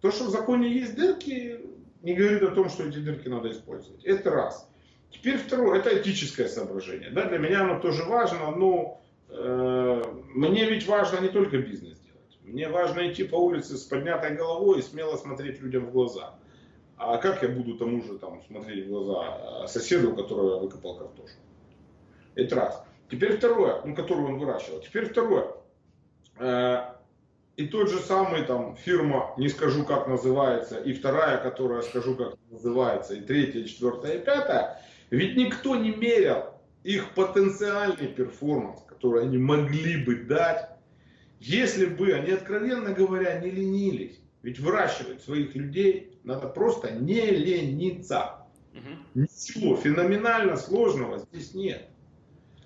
[0.00, 1.60] То, что в законе есть дырки,
[2.02, 4.04] не говорит о том, что эти дырки надо использовать.
[4.04, 4.68] Это раз.
[5.10, 7.10] Теперь второе, это этическое соображение.
[7.10, 10.02] Да, для меня оно тоже важно, но э,
[10.34, 12.38] мне ведь важно не только бизнес делать.
[12.42, 16.34] Мне важно идти по улице с поднятой головой и смело смотреть людям в глаза.
[17.04, 21.40] А как я буду тому же там, смотреть в глаза соседу, который выкопал картошку?
[22.36, 22.84] Это раз.
[23.10, 24.80] Теперь второе, ну, которую он выращивал.
[24.80, 25.48] Теперь второе.
[26.38, 26.92] Э,
[27.56, 32.36] и тот же самый там фирма, не скажу как называется, и вторая, которая скажу как
[32.50, 39.24] называется, и третья, и четвертая, и пятая, ведь никто не мерял их потенциальный performance, который
[39.24, 40.70] они могли бы дать,
[41.40, 44.18] если бы они, откровенно говоря, не ленились.
[44.42, 48.46] Ведь выращивать своих людей надо просто не лениться.
[48.72, 49.22] Угу.
[49.22, 51.88] Ничего феноменально сложного здесь нет.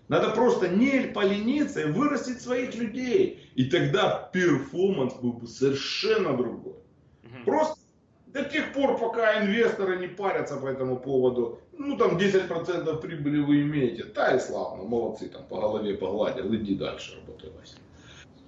[0.08, 3.50] Надо просто не полениться и вырастить своих людей.
[3.54, 6.74] И тогда performance был бы совершенно другой.
[7.24, 7.44] Угу.
[7.44, 7.78] Просто
[8.26, 13.62] до тех пор, пока инвесторы не парятся по этому поводу, ну там 10% прибыли вы
[13.62, 17.76] имеете, да и славно, молодцы, там по голове погладил, иди дальше работай, Вася.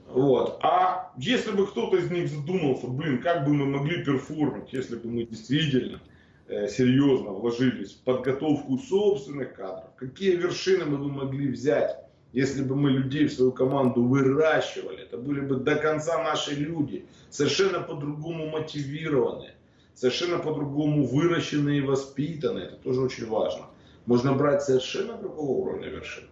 [0.08, 0.58] Вот.
[0.62, 5.08] А если бы кто-то из них задумался, блин, как бы мы могли перформить, если бы
[5.10, 6.00] мы действительно
[6.46, 11.98] э, серьезно вложились в подготовку собственных кадров, какие вершины мы бы могли взять,
[12.32, 17.04] если бы мы людей в свою команду выращивали, это были бы до конца наши люди,
[17.28, 19.54] совершенно по-другому мотивированные,
[19.94, 23.66] совершенно по-другому выращенные и воспитанные, это тоже очень важно.
[24.06, 26.24] Можно брать совершенно другого уровня вершин.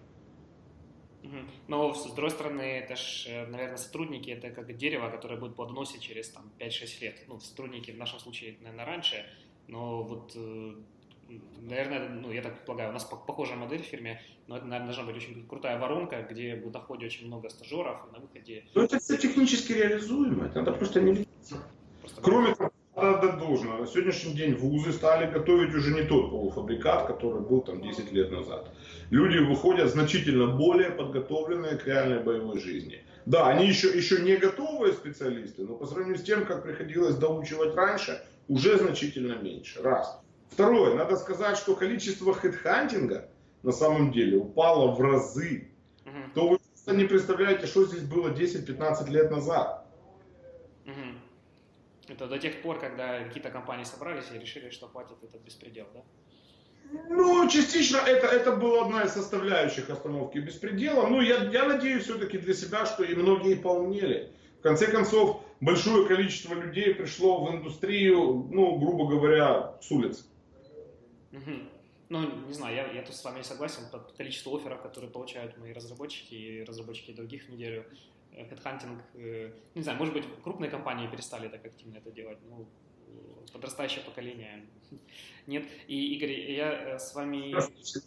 [1.68, 6.02] Но, с другой стороны, это же, э, наверное, сотрудники, это как дерево, которое будет плодоносить
[6.02, 7.24] через там, 5-6 лет.
[7.28, 9.26] Ну, сотрудники в нашем случае, наверное, раньше,
[9.68, 10.74] но вот, э,
[11.60, 15.04] наверное, ну, я так предполагаю, у нас похожая модель в фирме, но это, наверное, должна
[15.12, 18.64] быть очень крутая воронка, где в доходе очень много стажеров, на выходе...
[18.74, 21.62] Ну, это все технически реализуемо, это надо просто не лениться.
[22.22, 23.78] Кроме того, надо должно.
[23.78, 28.30] На сегодняшний день вузы стали готовить уже не тот полуфабрикат, который был там 10 лет
[28.32, 28.70] назад.
[29.10, 33.04] Люди выходят значительно более подготовленные к реальной боевой жизни.
[33.26, 37.74] Да, они еще, еще не готовые специалисты, но по сравнению с тем, как приходилось доучивать
[37.74, 39.82] раньше, уже значительно меньше.
[39.82, 40.20] Раз.
[40.50, 43.28] Второе, надо сказать, что количество хедхантинга
[43.62, 45.68] на самом деле упало в разы.
[46.34, 46.58] То вы
[46.94, 49.85] не представляете, что здесь было 10-15 лет назад.
[52.08, 56.02] Это до тех пор, когда какие-то компании собрались и решили, что хватит этот беспредел, да?
[57.08, 61.06] Ну, частично это, это была одна из составляющих остановки беспредела.
[61.08, 64.32] Ну, я, я надеюсь все-таки для себя, что и многие поумнели.
[64.60, 70.26] В конце концов, большое количество людей пришло в индустрию, ну, грубо говоря, с улиц.
[71.32, 71.52] Угу.
[72.08, 73.82] Ну, не знаю, я, я тут с вами согласен.
[73.90, 77.84] Под количество офферов, которые получают мои разработчики и разработчики других неделю,
[78.44, 82.68] хедхантинг, э, не знаю, может быть, крупные компании перестали так активно это делать, ну,
[83.52, 84.66] подрастающее поколение.
[85.46, 85.64] Нет.
[85.86, 87.54] И, Игорь, я э, с вами...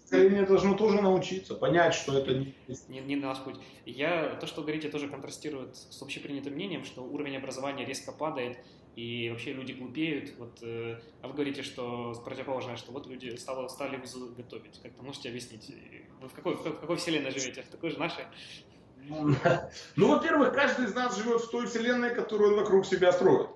[0.03, 2.53] Поколение должно тоже научиться, понять, что это не...
[2.87, 3.55] Не, не наш путь.
[3.85, 8.57] Я, то, что вы говорите, тоже контрастирует с общепринятым мнением, что уровень образования резко падает,
[8.95, 10.33] и вообще люди глупеют.
[10.37, 14.79] Вот, э, а вы говорите, что противоположное, что вот люди стали, стали вузы готовить.
[14.81, 15.71] Как-то можете объяснить?
[16.21, 17.61] Вы в какой, в какой вселенной живете?
[17.61, 18.25] В такой же нашей?
[19.95, 23.49] Ну, во-первых, каждый из нас живет в той вселенной, которую он вокруг себя строит.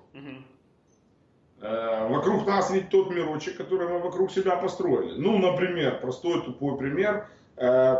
[1.60, 5.18] Э, вокруг нас ведь тот мирочек, который мы вокруг себя построили.
[5.18, 7.28] Ну, например, простой тупой пример.
[7.56, 7.96] Э,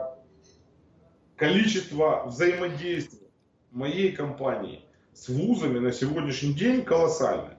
[1.36, 3.28] количество взаимодействия
[3.70, 7.58] моей компании с вузами на сегодняшний день колоссальное.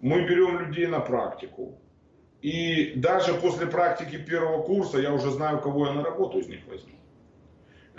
[0.00, 1.78] Мы берем людей на практику.
[2.42, 6.60] И даже после практики первого курса я уже знаю, кого я на работу из них
[6.68, 6.95] возьму.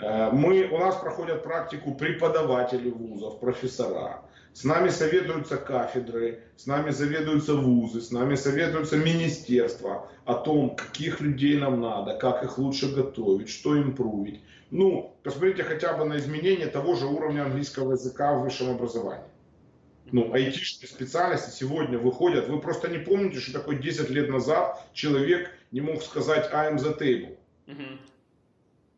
[0.00, 4.22] Э, мы, у нас проходят практику преподаватели вузов, профессора.
[4.52, 11.20] С нами советуются кафедры, с нами советуются вузы, с нами советуются министерства о том, каких
[11.20, 14.40] людей нам надо, как их лучше готовить, что им прувить.
[14.70, 19.24] Ну, посмотрите хотя бы на изменение того же уровня английского языка в высшем образовании.
[20.10, 22.48] Ну, айтишные специальности сегодня выходят.
[22.48, 26.78] Вы просто не помните, что такое 10 лет назад человек не мог сказать I am
[26.78, 27.36] the table.
[27.66, 27.98] Uh-huh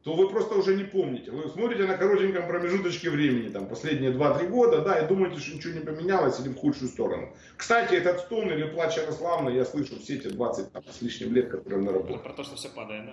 [0.02, 1.30] то вы просто уже не помните.
[1.30, 5.74] Вы смотрите на коротеньком промежуточке времени, там, последние 2-3 года, да, и думаете, что ничего
[5.74, 7.34] не поменялось или в худшую сторону.
[7.56, 11.50] Кстати, этот стон или плач Ярославна я слышу все эти 20 там, с лишним лет,
[11.50, 12.18] которые на работе.
[12.18, 13.12] Про то, что все падает, да?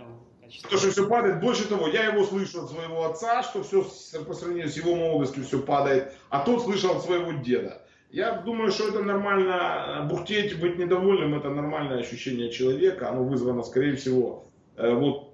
[0.61, 1.41] Про то, что все падает.
[1.41, 3.83] Больше того, я его слышу от своего отца, что все
[4.23, 7.81] по сравнению с его молодостью все падает, а тот слышал от своего деда.
[8.11, 13.97] Я думаю, что это нормально, бухтеть, быть недовольным, это нормальное ощущение человека, оно вызвано, скорее
[13.97, 14.45] всего,
[14.77, 15.26] э, вот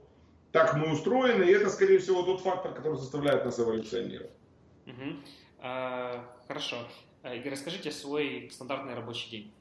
[0.53, 4.31] так мы устроены, и это, скорее всего, тот фактор, который заставляет нас эволюционировать.
[4.85, 5.15] Угу.
[5.59, 6.87] А, хорошо.
[7.23, 9.53] А, Игорь, расскажите свой стандартный рабочий день.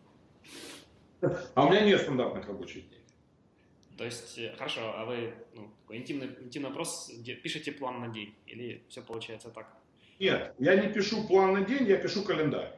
[1.54, 3.00] А у меня нет стандартных рабочих дней.
[3.96, 7.10] То есть, э, хорошо, а вы, ну, такой интимный, интимный вопрос,
[7.42, 9.74] пишете план на день или все получается так?
[10.18, 12.72] Нет, я не пишу план на день, я пишу календарь.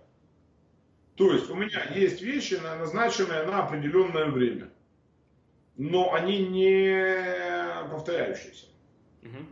[1.17, 4.71] То есть у меня есть вещи, назначенные на определенное время,
[5.77, 8.67] но они не повторяющиеся.
[9.23, 9.47] Угу.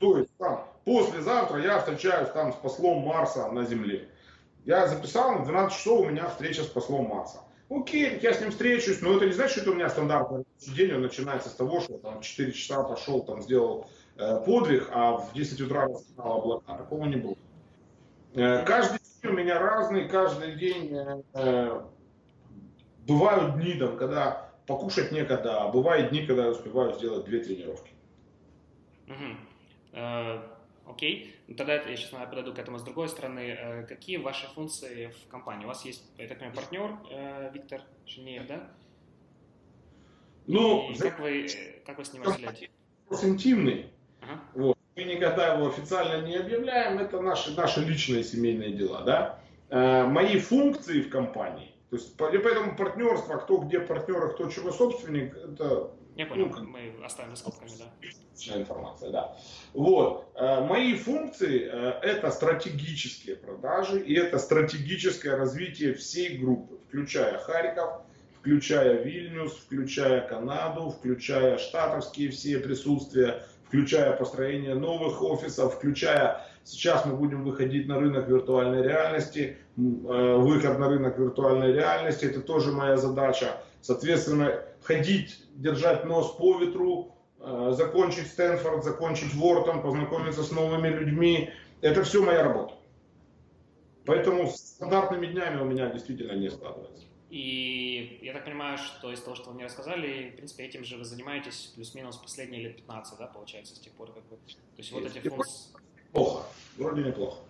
[0.00, 4.08] То есть там, послезавтра я встречаюсь там с послом Марса на Земле.
[4.64, 7.40] Я записал, на 12 часов у меня встреча с послом Марса.
[7.68, 11.02] Окей, я с ним встречусь, но это не значит, что у меня стандартный день, он
[11.02, 15.60] начинается с того, что там 4 часа пошел, там сделал э, подвиг, а в 10
[15.62, 16.76] утра рассказал облака.
[16.76, 17.36] Такого не было.
[18.34, 21.80] Э, каждый день у меня разный, каждый день э, э
[23.06, 27.90] бывают дни, там, когда покушать некогда, а бывают дни, когда я успеваю сделать две тренировки.
[29.06, 30.90] Угу.
[30.90, 33.40] окей, ну, тогда я сейчас наверное, подойду к этому с другой стороны.
[33.40, 35.64] Э, какие ваши функции в компании?
[35.64, 38.68] У вас есть, я так понимаю, партнер э, Виктор Шинеев, да?
[40.48, 41.46] Ну, И как, вы,
[41.84, 42.70] как вы с ним разделяете?
[43.22, 43.86] интимный.
[44.20, 44.40] Ага.
[44.54, 44.78] Вот.
[44.96, 49.02] Мы никогда его официально не объявляем, это наши, наши личные семейные дела.
[49.02, 49.40] Да?
[49.68, 55.36] мои функции в компании то есть, поэтому партнерство, кто где партнер, а кто чего собственник,
[55.36, 55.92] это...
[56.16, 58.56] Я понял, ну, мы оставим за скобками, да.
[58.58, 59.36] Информация, да.
[59.72, 60.32] Вот.
[60.34, 68.02] Э, мои функции э,– это стратегические продажи и это стратегическое развитие всей группы, включая Харьков,
[68.40, 77.14] включая Вильнюс, включая Канаду, включая штатовские все присутствия, включая построение новых офисов, включая сейчас мы
[77.14, 82.96] будем выходить на рынок виртуальной реальности, э, выход на рынок виртуальной реальности, это тоже моя
[82.96, 83.62] задача.
[83.80, 91.50] Соответственно, ходить, держать нос по ветру, э, закончить Стэнфорд, закончить Вортон, познакомиться с новыми людьми,
[91.80, 92.74] это все моя работа.
[94.04, 97.06] Поэтому с стандартными днями у меня действительно не складывается.
[97.28, 100.96] И я так понимаю, что из того, что вы мне рассказали, в принципе, этим же
[100.96, 104.36] вы занимаетесь плюс-минус последние лет 15, да, получается, с тех пор, как вы...
[104.36, 105.74] То есть вот эти функции...
[106.16, 106.46] Плохо,
[106.78, 107.40] вроде неплохо.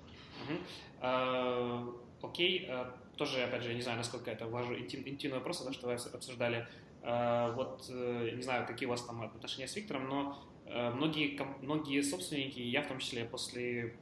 [0.42, 0.59] Угу.
[1.00, 1.88] А,
[2.20, 5.87] окей, а, тоже, опять же, не знаю, насколько это ваш интим, интимный вопрос, да, что
[5.87, 6.66] вы обсуждали.
[7.02, 11.38] А, вот, э, не знаю, какие у вас там отношения с Виктором, но э, многие,
[11.62, 13.95] многие собственники, я в том числе, после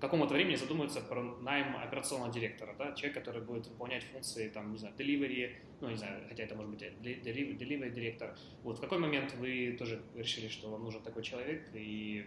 [0.00, 4.78] какому-то времени задумаются про найм операционного директора, да, человек, который будет выполнять функции, там, не
[4.78, 8.36] знаю, delivery, ну, не знаю, хотя это может быть delivery директор.
[8.62, 12.24] Вот в какой момент вы тоже решили, что вам нужен такой человек, и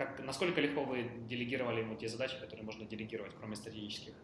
[0.00, 4.14] как, насколько легко вы делегировали ему те задачи, которые можно делегировать, кроме стратегических?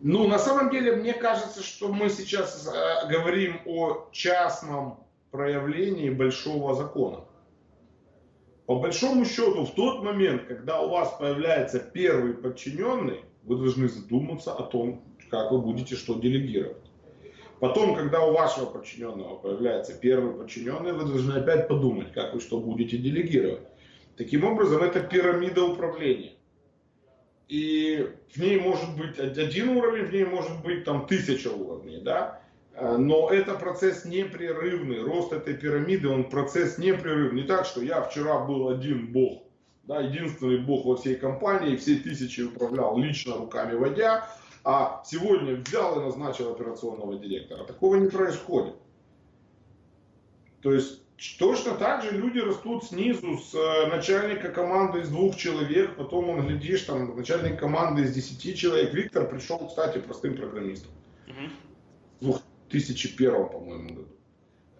[0.00, 6.74] Ну, на самом деле, мне кажется, что мы сейчас э, говорим о частном проявлении большого
[6.74, 7.24] закона.
[8.66, 14.52] По большому счету, в тот момент, когда у вас появляется первый подчиненный, вы должны задуматься
[14.52, 16.90] о том, как вы будете что делегировать.
[17.60, 22.58] Потом, когда у вашего подчиненного появляется первый подчиненный, вы должны опять подумать, как вы что
[22.58, 23.69] будете делегировать.
[24.20, 26.34] Таким образом, это пирамида управления.
[27.48, 32.42] И в ней может быть один уровень, в ней может быть там тысяча уровней, да?
[32.78, 35.00] Но это процесс непрерывный.
[35.00, 37.40] Рост этой пирамиды, он процесс непрерывный.
[37.40, 39.42] Не так, что я вчера был один бог,
[39.84, 44.28] да, единственный бог во всей компании, все тысячи управлял лично руками водя,
[44.64, 47.64] а сегодня взял и назначил операционного директора.
[47.64, 48.74] Такого не происходит.
[50.60, 50.99] То есть
[51.38, 56.46] точно так же люди растут снизу с э, начальника команды из двух человек, потом он,
[56.46, 58.94] глядишь, там начальник команды из десяти человек.
[58.94, 60.92] Виктор пришел, кстати, простым программистом.
[62.20, 62.40] В
[62.70, 64.08] 2001, по-моему, году.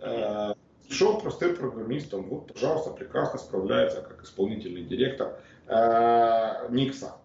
[0.00, 0.54] Э,
[0.88, 7.16] пришел простым программистом, вот, пожалуйста, прекрасно справляется как исполнительный директор э, Никса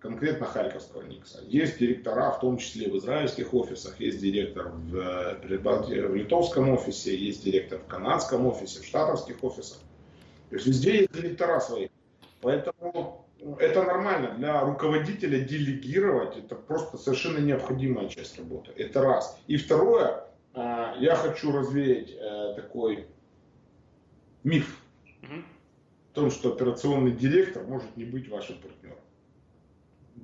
[0.00, 1.40] конкретно Харьковского Никса.
[1.46, 7.44] Есть директора, в том числе в израильских офисах, есть директор в, в литовском офисе, есть
[7.44, 9.78] директор в канадском офисе, в штатовских офисах.
[10.48, 11.88] То есть везде есть директора свои.
[12.40, 13.26] Поэтому
[13.58, 14.34] это нормально.
[14.36, 18.72] Для руководителя делегировать это просто совершенно необходимая часть работы.
[18.76, 19.38] Это раз.
[19.46, 20.24] И второе,
[20.54, 23.06] а, я хочу развеять э, такой
[24.44, 24.80] миф
[25.22, 28.99] о том, что операционный директор может не быть вашим партнером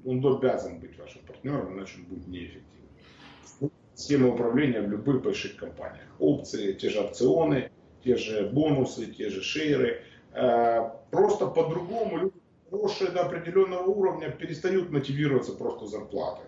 [0.07, 3.73] он обязан быть вашим партнером, иначе он будет неэффективным.
[3.95, 6.07] Схема управления в любых больших компаниях.
[6.19, 7.71] Опции, те же опционы,
[8.05, 10.03] те же бонусы, те же шейры.
[10.33, 12.35] Э, просто по-другому люди,
[12.71, 16.47] хорошие до определенного уровня, перестают мотивироваться просто зарплатой.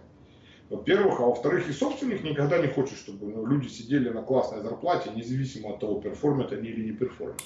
[0.70, 5.10] Во-первых, а во-вторых, и собственник никогда не хочет, чтобы ну, люди сидели на классной зарплате,
[5.16, 7.42] независимо от того, перформят они или не перформят.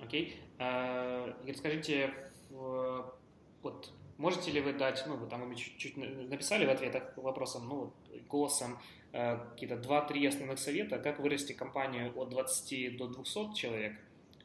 [0.00, 0.36] Окей.
[0.58, 2.10] Uh, Игорь, скажите,
[3.62, 7.92] вот можете ли вы дать, ну, вы там чуть-чуть написали в ответах вопросом, ну,
[8.28, 8.78] голосом,
[9.12, 13.92] э, какие-то 2-3 основных совета, как вырасти компанию от 20 до 200 человек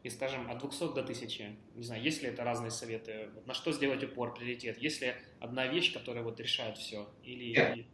[0.03, 1.55] и, скажем, от 200 до 1000.
[1.76, 5.68] Не знаю, есть ли это разные советы, на что сделать упор, приоритет, есть ли одна
[5.68, 7.07] вещь, которая вот решает все?
[7.24, 7.55] Или...
[7.55, 7.86] Нет.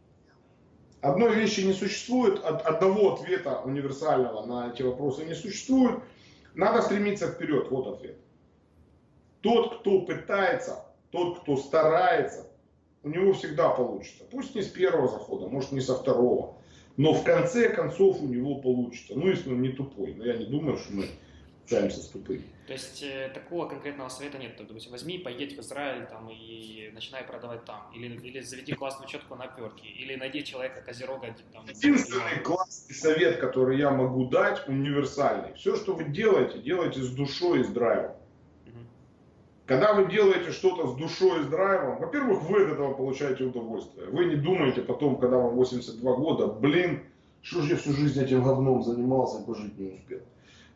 [1.00, 6.02] Одной вещи не существует, одного ответа универсального на эти вопросы не существует.
[6.54, 8.16] Надо стремиться вперед, вот ответ.
[9.42, 12.46] Тот, кто пытается тот, кто старается,
[13.04, 14.24] у него всегда получится.
[14.30, 16.56] Пусть не с первого захода, может не со второго.
[16.96, 19.14] Но в конце концов у него получится.
[19.14, 20.14] Ну, если он не тупой.
[20.14, 21.06] Но я не думаю, что мы
[21.62, 22.44] общаемся с тупыми.
[22.66, 24.56] То есть э, такого конкретного совета нет.
[24.56, 27.92] То есть возьми, поедь в Израиль там, и начинай продавать там.
[27.94, 29.86] Или, или заведи классную четку на перке.
[29.86, 31.34] Или найди человека козерога.
[31.52, 35.54] Там, Единственный классный совет, который я могу дать, универсальный.
[35.54, 38.16] Все, что вы делаете, делайте с душой и с драйвом.
[39.66, 44.08] Когда вы делаете что-то с душой и с драйвом, во-первых, вы от этого получаете удовольствие.
[44.08, 47.02] Вы не думаете потом, когда вам 82 года, блин,
[47.40, 50.20] что же я всю жизнь этим говном занимался и пожить не успел.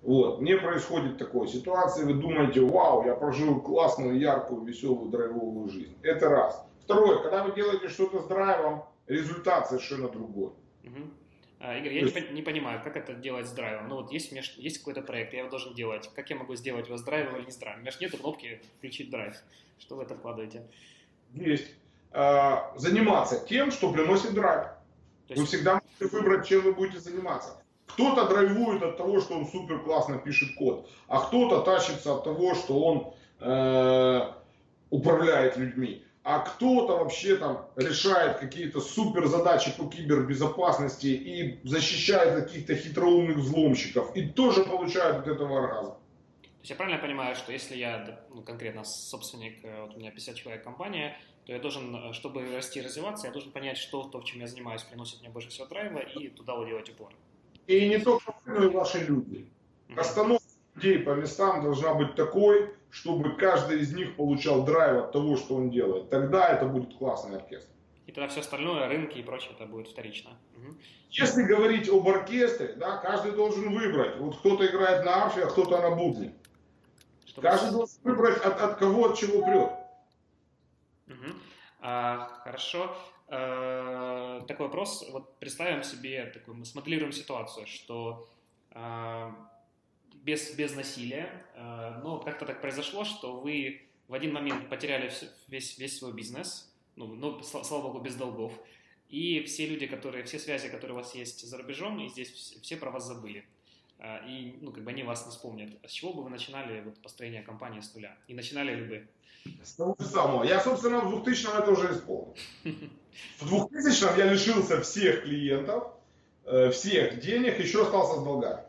[0.02, 0.40] Вот.
[0.40, 5.94] Не происходит такой ситуации, вы думаете, вау, я прожил классную, яркую, веселую, драйвовую жизнь.
[6.02, 6.64] Это раз.
[6.84, 10.52] Второе, когда вы делаете что-то с драйвом, результат совершенно другой.
[10.84, 11.10] Угу.
[11.60, 13.88] А, Игорь, я не, не понимаю, как это делать с драйвом.
[13.88, 16.08] Ну вот есть у меня есть какой-то проект, я его должен делать.
[16.14, 17.80] Как я могу сделать его с драйвом или не с драйвом?
[17.80, 19.34] У меня же нет кнопки включить драйв.
[19.78, 20.62] Что вы это вкладываете?
[21.34, 21.74] Есть.
[22.12, 24.68] А, заниматься тем, что приносит драйв.
[25.28, 25.40] есть...
[25.40, 27.60] Вы всегда можете выбрать, чем вы будете заниматься.
[27.86, 32.54] Кто-то драйвует от того, что он супер классно пишет код, а кто-то тащится от того,
[32.54, 34.32] что он э,
[34.90, 42.76] управляет людьми а кто-то вообще там решает какие-то супер задачи по кибербезопасности и защищает каких-то
[42.76, 45.92] хитроумных взломщиков и тоже получает от этого оргазм.
[45.92, 50.10] То есть я правильно понимаю, что если я ну, конкретно собственник, э, вот у меня
[50.10, 51.16] 50 человек компания,
[51.46, 54.40] то я должен, э, чтобы расти и развиваться, я должен понять, что то, в чем
[54.40, 57.10] я занимаюсь, приносит мне больше всего драйва, и туда уделать упор.
[57.66, 59.48] И не только вы, но и ваши люди.
[59.96, 65.36] Расстановка людей по местам должна быть такой, чтобы каждый из них получал драйв от того,
[65.36, 66.10] что он делает.
[66.10, 67.70] Тогда это будет классный оркестр.
[68.06, 70.30] И тогда все остальное, рынки и прочее, это будет вторично.
[70.56, 70.76] Угу.
[71.10, 74.18] Если говорить об оркестре, да, каждый должен выбрать.
[74.18, 76.34] Вот кто-то играет на арфе, а кто-то на бубне.
[77.26, 77.48] Чтобы...
[77.48, 79.72] Каждый должен выбрать от, от кого, от чего прет.
[81.08, 81.34] Угу.
[81.80, 82.96] А, хорошо.
[83.28, 85.06] А, такой вопрос.
[85.12, 88.26] Вот представим себе, такой, мы смоделируем ситуацию, что
[88.70, 89.34] а,
[90.28, 95.10] без, без насилия, э, но как-то так произошло, что вы в один момент потеряли
[95.48, 98.52] весь, весь свой бизнес, ну, ну, слава богу, без долгов,
[99.08, 102.28] и все люди, которые, все связи, которые у вас есть за рубежом, и здесь
[102.62, 103.46] все про вас забыли.
[104.00, 105.70] э, и, ну, как бы они вас не вспомнят.
[105.86, 108.14] С чего бы вы начинали вот, построение компании с нуля?
[108.28, 109.08] И начинали ли бы?
[109.64, 110.44] С того же самого.
[110.44, 112.36] Я, собственно, в 2000 это уже исполнил.
[113.40, 115.84] В 2000 я лишился всех клиентов,
[116.44, 118.67] э, всех денег, еще остался с долгами.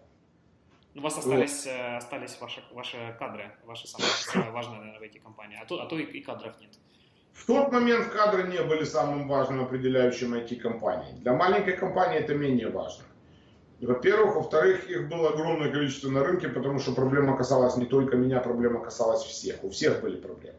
[0.95, 1.97] У вас остались, вот.
[1.97, 5.85] остались ваши, ваши кадры, ваши самые, самые важные, наверное, в этой компании, а то, а
[5.85, 6.71] то и, и кадров нет.
[7.33, 11.13] В тот момент кадры не были самым важным определяющим IT-компании.
[11.21, 13.05] Для маленькой компании это менее важно.
[13.81, 14.35] Во-первых.
[14.35, 18.83] Во-вторых, их было огромное количество на рынке, потому что проблема касалась не только меня, проблема
[18.83, 19.63] касалась всех.
[19.63, 20.57] У всех были проблемы.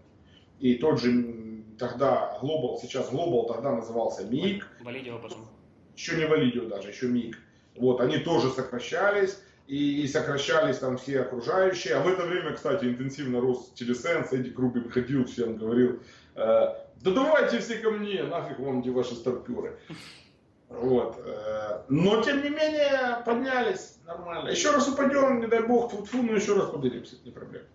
[0.58, 4.66] И тот же тогда Global, сейчас Global, тогда назывался МИК.
[4.80, 5.48] Валидио потом.
[5.96, 7.38] Еще не Валидио даже, еще МИК.
[7.76, 11.94] Вот, они тоже сокращались и, и сокращались там все окружающие.
[11.94, 16.00] А в это время, кстати, интенсивно рос телесенс, Эдди Кругин ходил, всем говорил,
[16.34, 19.78] э, да давайте все ко мне, нафиг вам эти ваши старперы.
[20.68, 21.22] Вот.
[21.24, 24.48] Э, но, тем не менее, поднялись нормально.
[24.48, 27.66] Еще раз упадем, не дай бог, тут фу, но еще раз поднимемся, не проблема.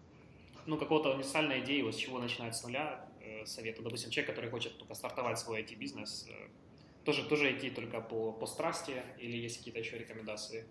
[0.66, 3.84] Ну, какого-то универсальной идеи, вот с чего начинать с нуля, э, совету.
[3.84, 6.50] Допустим, человек, который хочет только стартовать свой IT-бизнес, э,
[7.06, 10.66] тоже, тоже идти только по, по страсти или есть какие-то еще рекомендации?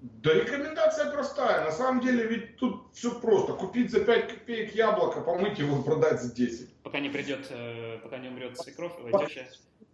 [0.00, 1.64] Да рекомендация простая.
[1.64, 3.52] На самом деле ведь тут все просто.
[3.52, 6.72] Купить за 5 копеек яблоко, помыть его, продать за 10.
[6.82, 9.46] Пока не придет, э, пока не умрет свекровь или теща.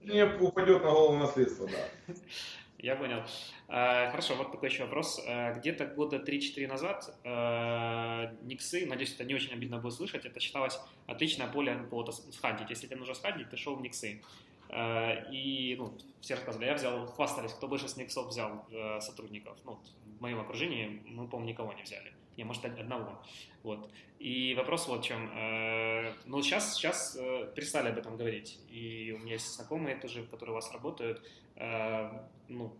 [0.02, 2.14] Не упадет на голову наследство, да.
[2.78, 3.22] Я понял.
[3.68, 5.20] Э, хорошо, вот такой еще вопрос.
[5.26, 7.12] Э, где-то года 3-4 назад
[8.42, 10.78] Никсы, надеюсь, это не очень обидно будет слышать, это считалось
[11.08, 12.70] отличное поле по схантить.
[12.70, 14.22] Если тебе нужно схантить, ты шел в Никсы.
[14.68, 19.58] Э, и ну, все рассказывали, я взял, хвастались, кто больше с Никсов взял э, сотрудников.
[19.64, 19.78] Ну,
[20.18, 22.12] в моем окружении мы, по-моему, никого не взяли.
[22.36, 23.22] Не, может, одного.
[23.62, 23.90] Вот.
[24.18, 25.30] И вопрос вот в чем.
[25.34, 27.16] Э, ну, сейчас, сейчас
[27.54, 28.58] перестали об этом говорить.
[28.68, 31.22] И у меня есть знакомые тоже, которые у вас работают.
[32.48, 32.76] Ну,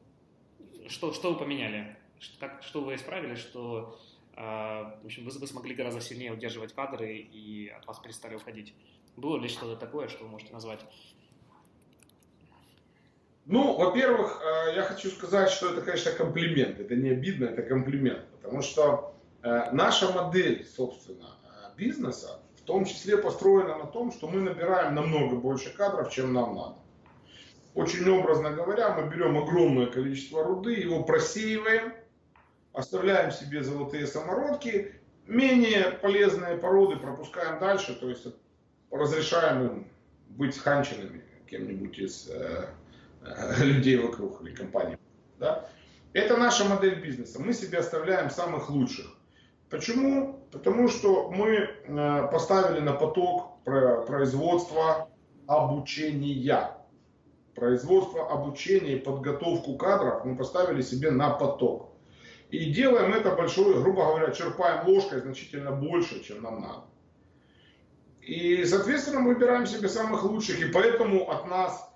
[0.89, 1.97] что, что вы поменяли?
[2.39, 3.99] Как, что вы исправили, что
[4.35, 8.75] в общем, вы, вы смогли гораздо сильнее удерживать кадры и от вас перестали уходить?
[9.17, 10.85] Было ли что-то такое, что вы можете назвать?
[13.47, 16.81] Ну, во-первых, э, я хочу сказать, что это, конечно, комплимент.
[16.81, 18.27] Это не обидно, это комплимент.
[18.43, 24.27] Потому что э, наша модель, собственно, э, бизнеса, в том числе построена на том, что
[24.27, 26.75] мы набираем намного больше кадров, чем нам надо.
[27.77, 31.95] Очень образно говоря, мы берем огромное количество руды, его просеиваем,
[32.73, 34.93] оставляем себе золотые самородки,
[35.29, 38.27] менее полезные породы пропускаем дальше, то есть
[38.91, 39.87] разрешаем им
[40.31, 42.31] быть ханченными кем-нибудь из
[43.59, 44.99] людей вокруг или компании.
[45.39, 45.69] Да?
[46.13, 47.41] Это наша модель бизнеса.
[47.43, 49.07] Мы себе оставляем самых лучших.
[49.69, 50.41] Почему?
[50.53, 55.09] Потому что мы э, поставили на поток производства
[55.47, 56.73] обучения.
[57.55, 61.91] Производство обучения и подготовку кадров мы поставили себе на поток.
[62.51, 66.85] И делаем это большой, грубо говоря, черпаем ложкой значительно больше, чем нам надо.
[68.21, 71.96] И, соответственно, мы выбираем себе самых лучших, и поэтому от нас Э,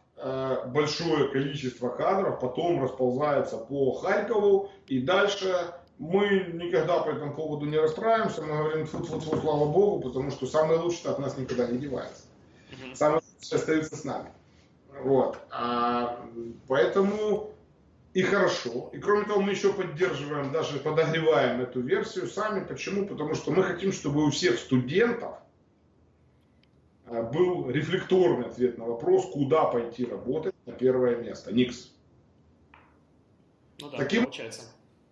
[0.66, 7.78] большое количество кадров потом расползается по Харькову, и дальше мы никогда по этому поводу не
[7.78, 11.66] расстраиваемся, мы говорим, фу фу фу слава богу, потому что самое лучшее от нас никогда
[11.66, 12.22] не девается.
[12.94, 14.30] Самое лучшее остается с нами.
[15.02, 15.38] Вот.
[15.50, 16.24] А,
[16.68, 17.50] поэтому
[18.14, 18.90] и хорошо.
[18.92, 22.64] И кроме того, мы еще поддерживаем, даже подогреваем эту версию сами.
[22.64, 23.06] Почему?
[23.06, 25.49] Потому что мы хотим, чтобы у всех студентов Э,
[27.10, 31.52] был рефлекторный ответ на вопрос, куда пойти работать на первое место.
[31.52, 31.92] Никс.
[33.80, 34.62] Ну да, Таким получается.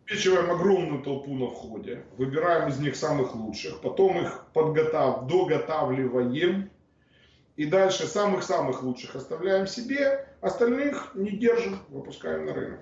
[0.07, 6.71] Обеспечиваем огромную толпу на входе, выбираем из них самых лучших, потом их подготав, доготавливаем,
[7.57, 12.81] и дальше самых-самых лучших оставляем себе, остальных не держим, выпускаем на рынок.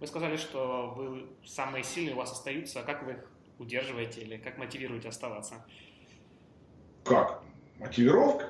[0.00, 4.36] Вы сказали, что вы самые сильные у вас остаются, а как вы их удерживаете или
[4.36, 5.64] как мотивируете оставаться?
[7.04, 7.42] Как?
[7.78, 8.46] Мотивировка?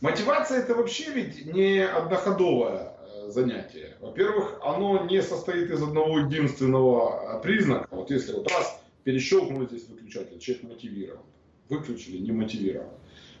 [0.00, 3.96] Мотивация это вообще ведь не одноходовое э, занятие.
[4.00, 7.88] Во-первых, оно не состоит из одного единственного э, признака.
[7.90, 11.24] Вот если вот раз перещелкнули здесь выключатель, человек мотивирован.
[11.68, 12.92] Выключили, не мотивирован.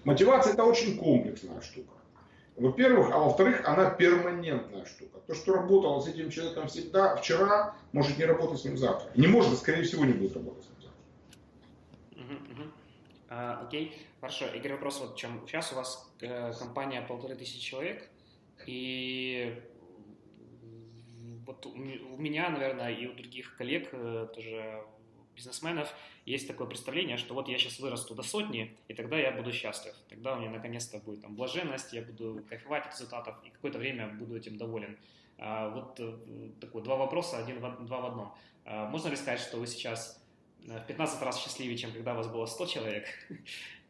[0.04, 1.92] Мотивация это очень комплексная штука.
[2.56, 5.18] Во-первых, а во-вторых, она перманентная штука.
[5.26, 9.10] То, что работало с этим человеком всегда, вчера, может не работать с ним завтра.
[9.14, 10.64] Не может, скорее всего, не будет работать.
[13.28, 14.46] А, окей, хорошо.
[14.46, 15.46] Игорь, вопрос вот в чем.
[15.46, 18.08] Сейчас у вас э, компания полторы тысячи человек,
[18.66, 19.60] и
[21.44, 24.84] вот у, меня, наверное, и у других коллег э, тоже
[25.34, 29.52] бизнесменов есть такое представление, что вот я сейчас вырасту до сотни, и тогда я буду
[29.52, 29.94] счастлив.
[30.08, 34.08] Тогда у меня наконец-то будет там блаженность, я буду кайфовать от результатов, и какое-то время
[34.08, 34.98] буду этим доволен.
[35.38, 36.16] А, вот э,
[36.60, 38.34] такой два вопроса, один два в одном.
[38.64, 40.20] А, можно ли сказать, что вы сейчас
[40.66, 43.06] в 15 раз счастливее, чем когда у вас было 100 человек?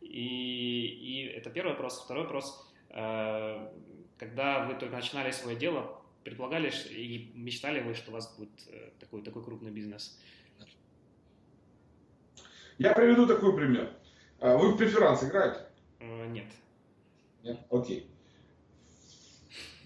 [0.03, 2.01] И, и это первый вопрос.
[2.05, 2.65] Второй вопрос.
[2.91, 3.73] А,
[4.19, 8.91] когда вы только начинали свое дело, предполагали и мечтали вы, что у вас будет э,
[9.01, 10.17] такой, такой крупный бизнес?
[12.79, 13.93] Я приведу такой пример.
[14.39, 15.67] Вы в преферанс играете?
[15.99, 16.47] Э, нет.
[17.43, 17.59] Нет?
[17.69, 18.09] Окей.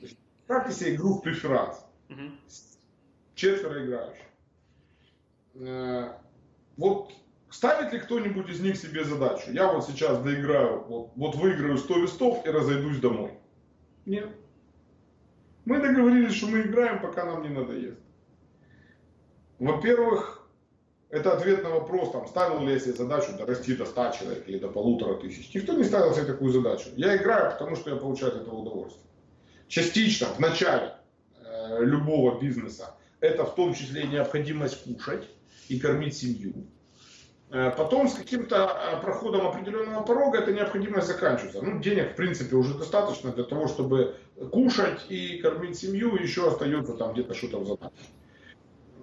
[0.01, 1.83] Представьте себе игру в преферанс.
[2.11, 2.31] Угу.
[3.35, 4.27] Четверо играющих.
[6.81, 7.13] Вот
[7.51, 9.53] ставит ли кто-нибудь из них себе задачу?
[9.53, 13.33] Я вот сейчас доиграю, вот, вот выиграю 100 листов и разойдусь домой.
[14.07, 14.31] Нет.
[15.67, 17.99] Мы договорились, что мы играем, пока нам не надоест.
[19.59, 20.49] Во-первых,
[21.11, 24.59] это ответ на вопрос, там, ставил ли я себе задачу дорасти до 100 человек или
[24.59, 25.53] до полутора тысяч.
[25.55, 26.89] Никто не ставил себе такую задачу.
[26.97, 29.05] Я играю, потому что я получаю от этого удовольствие.
[29.69, 30.95] Частично, в начале
[31.45, 35.29] э, любого бизнеса, это в том числе необходимость кушать
[35.71, 36.67] и кормить семью.
[37.51, 41.63] Э, потом с каким-то э, проходом определенного порога эта необходимость заканчивается.
[41.63, 44.17] Ну, денег, в принципе, уже достаточно для того, чтобы
[44.53, 47.95] кушать и кормить семью, еще остается там где-то что-то в задаче.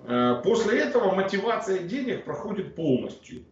[0.08, 3.44] Э, после этого мотивация денег проходит полностью.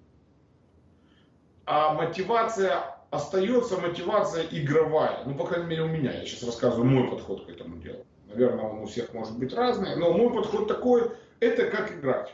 [1.66, 5.24] А мотивация остается мотивация игровая.
[5.26, 6.11] Ну, по крайней мере, у меня.
[6.13, 8.05] Я сейчас рассказываю мой подход к этому делу.
[8.28, 9.95] Наверное, он у всех может быть разный.
[9.95, 12.34] Но мой подход такой, это как играть.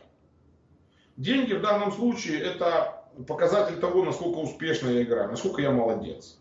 [1.17, 6.37] Деньги в данном случае это показатель того, насколько успешно я играю, насколько я молодец.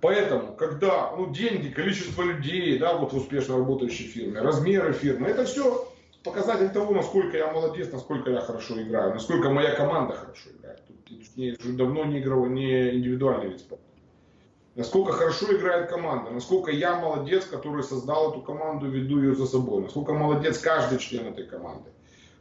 [0.00, 5.44] Поэтому, когда ну, деньги, количество людей, да, вот в успешно работающей фирме, размеры фирмы, это
[5.44, 5.92] все
[6.22, 10.82] показатель того, насколько я молодец, насколько я хорошо играю, насколько моя команда хорошо играет.
[10.86, 13.84] Тут не, уже давно не игровой, не индивидуальный вид спорта.
[14.76, 19.82] Насколько хорошо играет команда, насколько я молодец, который создал эту команду, веду ее за собой,
[19.82, 21.90] насколько молодец каждый член этой команды.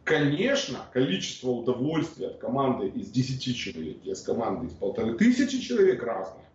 [0.07, 6.01] Конечно, количество удовольствия от команды из 10 человек и из команды из полторы тысячи человек
[6.01, 6.45] разное.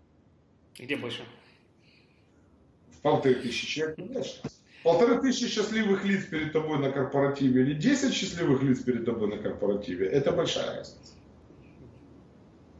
[0.78, 1.22] Где больше?
[2.92, 4.50] В полторы тысячи человек, конечно.
[4.82, 9.36] Полторы тысячи счастливых лиц перед тобой на корпоративе или 10 счастливых лиц перед тобой на
[9.36, 11.12] корпоративе, это большая разница.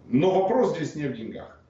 [0.09, 1.62] Но вопрос здесь не в деньгах.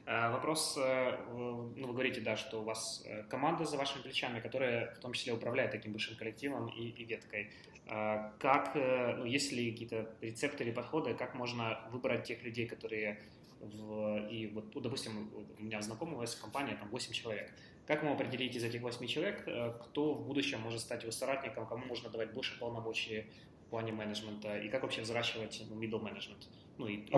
[0.31, 4.91] вопрос, э, ну, вы говорите, да, что у вас э, команда за вашими плечами, которая
[4.93, 7.51] в том числе управляет таким большим коллективом и, и веткой.
[7.87, 12.67] А, как, э, ну, есть ли какие-то рецепты или подходы, как можно выбрать тех людей,
[12.67, 13.21] которые
[13.59, 17.51] в, и вот, ну, допустим, у меня знакомая вас компания, там 8 человек.
[17.85, 19.47] Как мы определить из этих 8 человек,
[19.83, 23.27] кто в будущем может стать его соратником, кому можно давать больше полномочий
[23.67, 26.47] в плане менеджмента, и как вообще взращивать ну, middle management,
[26.77, 27.11] ну и, и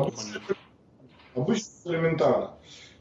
[1.35, 2.51] обычно, элементарно.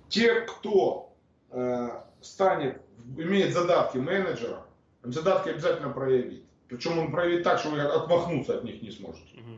[0.09, 1.15] Те, кто
[1.51, 1.89] э,
[2.21, 2.81] станет,
[3.17, 4.65] имеет задатки менеджера,
[5.03, 6.45] задатки обязательно проявит.
[6.69, 9.39] Причем он проявит так, что вы отмахнуться от них не сможете.
[9.39, 9.53] Угу.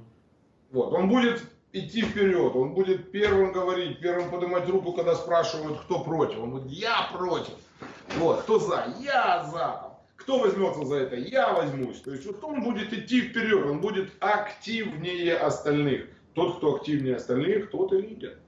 [0.73, 0.93] Вот.
[0.93, 6.41] Он будет идти вперед, он будет первым говорить, первым поднимать руку, когда спрашивают, кто против.
[6.41, 7.55] Он будет, я против.
[8.17, 8.95] Вот, кто за?
[9.01, 9.95] Я за.
[10.17, 11.17] Кто возьмется за это?
[11.17, 12.01] Я возьмусь.
[12.01, 16.07] То есть вот он будет идти вперед, он будет активнее остальных.
[16.35, 18.39] Тот, кто активнее остальных, тот и лидер.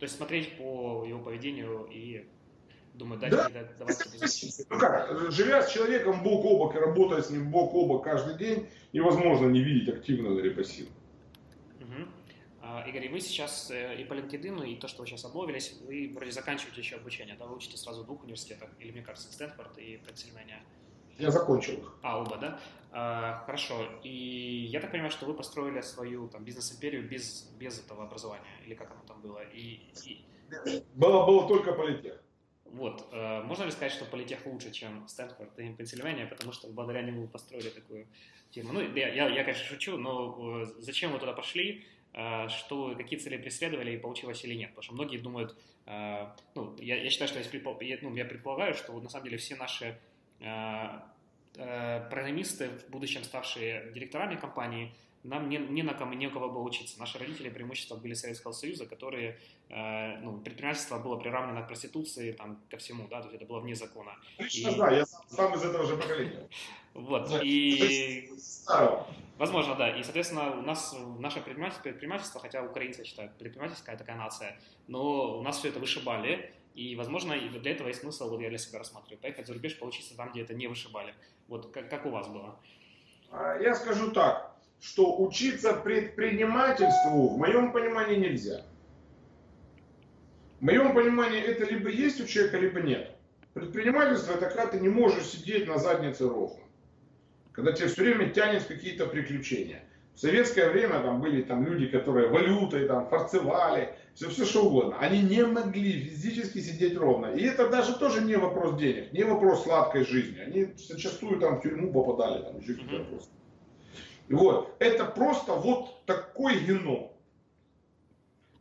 [0.00, 2.26] То есть смотреть по его поведению и
[2.94, 3.50] думаю, дать да.
[3.78, 4.02] давать
[4.70, 8.02] Ну как, живя с человеком бок о бок и работая с ним бок о бок
[8.02, 10.96] каждый день, невозможно не видеть активного или пассивного.
[11.80, 12.88] Угу.
[12.88, 16.30] Игорь, вы сейчас э, и по LinkedIn, и то, что вы сейчас обновились, вы вроде
[16.32, 17.44] заканчиваете еще обучение, да?
[17.44, 20.62] Вы учите сразу в двух университетах, или, мне кажется, Стэнфорд и Пенсильвания.
[21.18, 21.94] Я закончил их.
[22.02, 22.60] А, оба, да?
[22.92, 23.86] А, хорошо.
[24.02, 28.74] И я так понимаю, что вы построили свою там, бизнес-империю без, без этого образования, или
[28.74, 29.42] как оно там было?
[29.52, 30.24] И, и...
[30.94, 32.20] Было, было только политех.
[32.64, 33.08] Вот.
[33.12, 37.22] А, можно ли сказать, что политех лучше, чем Стэнфорд и Пенсильвания, потому что благодаря нему
[37.22, 38.08] вы построили такую
[38.50, 38.72] тему?
[38.72, 41.84] Ну, я, я, я конечно, шучу, но э, зачем вы туда пошли?
[42.12, 44.70] А, что, какие цели преследовали и получилось или нет.
[44.70, 45.56] Потому что многие думают,
[46.54, 47.40] ну, я, я считаю, что
[47.80, 49.98] я, ну, я предполагаю, что на самом деле все наши
[50.40, 51.00] Э,
[51.54, 56.62] программисты, в будущем ставшие директорами компании, нам не, не на кому, не у кого было
[56.62, 56.98] учиться.
[56.98, 59.38] Наши родители преимущества были Советского Союза, которые,
[59.68, 63.60] э, ну, предпринимательство было приравнено к проституции, там, ко всему, да, то есть это было
[63.60, 64.16] вне закона.
[64.38, 64.76] Лично и...
[64.76, 66.48] да, я сам, сам из этого же поколения.
[66.94, 68.30] Вот, и...
[69.36, 69.88] Возможно, да.
[69.96, 75.42] И, соответственно, у нас наше предпринимательство, предпринимательство, хотя украинцы считают предпринимательская такая нация, но у
[75.42, 79.18] нас все это вышибали, и, возможно, для этого есть смысл, вот я для себя рассматриваю,
[79.18, 81.14] поехать за рубеж, поучиться там, где это не вышибали.
[81.50, 82.56] Вот как, как у вас было?
[83.32, 88.64] А, я скажу так, что учиться предпринимательству в моем понимании нельзя.
[90.60, 93.16] В моем понимании это либо есть у человека, либо нет.
[93.52, 96.62] Предпринимательство это когда ты не можешь сидеть на заднице ровно.
[97.50, 99.82] Когда тебе все время тянет какие-то приключения.
[100.20, 104.98] В советское время там были там люди, которые валютой там фарцевали, все, все что угодно.
[104.98, 107.28] Они не могли физически сидеть ровно.
[107.28, 110.38] И это даже тоже не вопрос денег, не вопрос сладкой жизни.
[110.38, 113.30] Они зачастую там в тюрьму попадали, там еще какие-то вопросы.
[114.28, 114.76] Вот.
[114.78, 117.12] Это просто вот такой геном.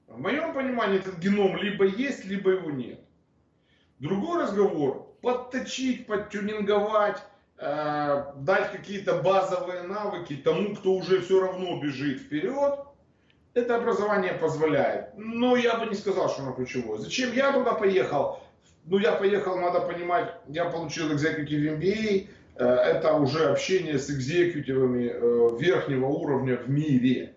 [0.08, 3.02] В моем понимании этот геном либо есть, либо его нет.
[4.00, 7.22] Другой разговор, подточить, подтюнинговать,
[7.60, 12.80] э, дать какие-то базовые навыки тому, кто уже все равно бежит вперед,
[13.54, 15.18] это образование позволяет.
[15.18, 17.00] Но я бы не сказал, что оно ключевое.
[17.00, 18.40] Зачем я туда поехал?
[18.86, 25.12] Ну, я поехал, надо понимать, я получил Executive MBA, э, это уже общение с экзекутивами
[25.14, 27.34] э, верхнего уровня в мире.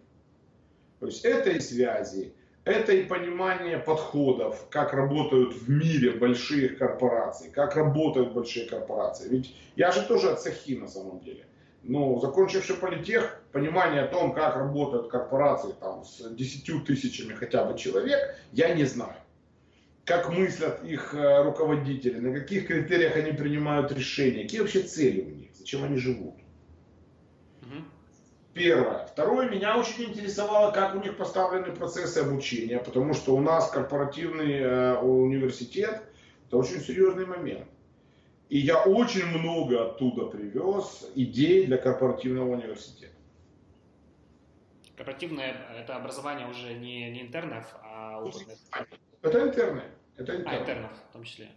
[1.01, 2.33] То есть это и связи,
[2.65, 9.29] это и понимание подходов, как работают в мире большие корпорации, как работают большие корпорации.
[9.29, 11.45] Ведь я же тоже от цехи на самом деле.
[11.83, 17.77] Ну, закончивший политех, понимание о том, как работают корпорации там, с 10 тысячами хотя бы
[17.77, 19.17] человек, я не знаю.
[20.05, 25.31] Как мыслят их э, руководители, на каких критериях они принимают решения, какие вообще цели у
[25.31, 26.35] них, зачем они живут.
[28.55, 29.07] Первое.
[29.07, 34.59] Второе, меня очень интересовало, как у них поставлены процессы обучения, потому что у нас корпоративный
[34.59, 36.03] э, университет,
[36.47, 37.67] это очень серьезный момент.
[38.51, 43.15] И я очень много оттуда привез идей для корпоративного университета.
[44.97, 48.59] Корпоративное это образование уже не, не интернов, а опытных.
[49.23, 49.83] Это интерны.
[50.19, 50.59] Это интерны.
[50.59, 51.49] А, интернов в том числе.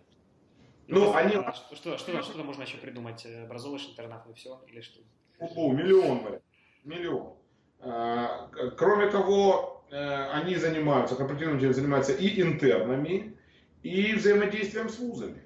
[0.87, 1.35] Ну, ну они...
[1.35, 3.25] А что, что, что, что можно еще придумать?
[3.25, 4.63] Образовываешь интернов и все?
[4.67, 5.01] Или что?
[5.39, 6.41] О, миллион, блядь
[6.85, 7.33] миллион.
[7.79, 13.37] А, кроме того, э, они занимаются, корпоративным занимаются и интернами,
[13.83, 15.43] и взаимодействием с вузами,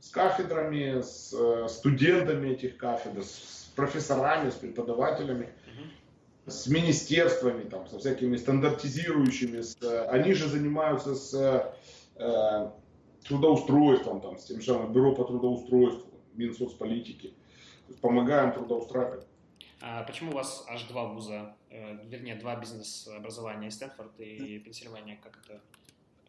[0.00, 5.50] с кафедрами, с э, студентами этих кафедр, с профессорами, с преподавателями,
[6.46, 9.60] с министерствами, там, со всякими стандартизирующими.
[9.60, 11.72] С, э, они же занимаются с
[12.16, 12.70] э,
[13.28, 17.34] трудоустройством, там, с тем же бюро по трудоустройству, Минсоцполитики.
[18.00, 19.26] Помогаем трудоустраивать
[20.06, 25.60] почему у вас аж два вуза, э, вернее, два бизнес-образования, Стэнфорд и Пенсильвания, как это?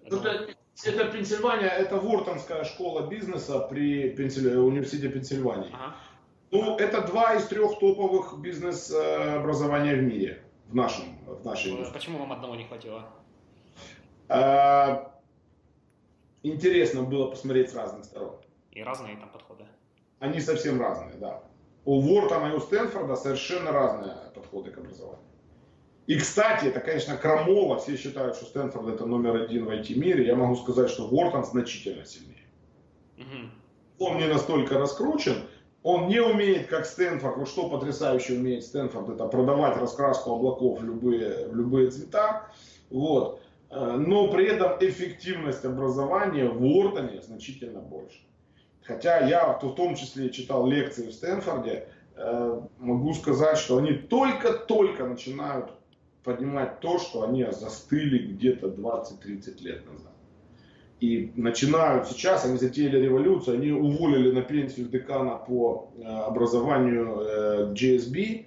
[0.10, 4.56] Ну, это, это Пенсильвания, это Вортонская школа бизнеса при Пенсиль...
[4.58, 5.70] университете Пенсильвании.
[5.72, 5.96] Ага.
[6.50, 11.92] Ну, это два из трех топовых бизнес-образования в мире, в нашем, в нашей э.
[11.94, 13.06] Почему вам одного не хватило?
[14.30, 15.14] А,
[16.42, 18.36] интересно было посмотреть с разных сторон.
[18.72, 19.66] И разные там подходы?
[20.20, 21.44] Они совсем разные, да
[21.86, 25.20] у Вортона и у Стэнфорда совершенно разные подходы к образованию.
[26.08, 27.80] И, кстати, это, конечно, крамола.
[27.80, 30.26] Все считают, что Стэнфорд это номер один в IT-мире.
[30.26, 32.48] Я могу сказать, что Вортон значительно сильнее.
[33.18, 34.06] Угу.
[34.06, 35.36] Он не настолько раскручен.
[35.82, 37.38] Он не умеет, как Стэнфорд.
[37.38, 42.48] Вот что потрясающе умеет Стэнфорд, это продавать раскраску облаков в любые, в любые цвета.
[42.90, 43.42] Вот.
[43.70, 48.20] Э, но при этом эффективность образования в Уортоне значительно больше.
[48.86, 55.06] Хотя я в том числе читал лекции в Стэнфорде, э, могу сказать, что они только-только
[55.06, 55.72] начинают
[56.24, 60.12] поднимать то, что они застыли где-то 20-30 лет назад.
[61.00, 68.42] И начинают сейчас, они затеяли революцию, они уволили на пенсию декана по э, образованию GSB,
[68.42, 68.46] э,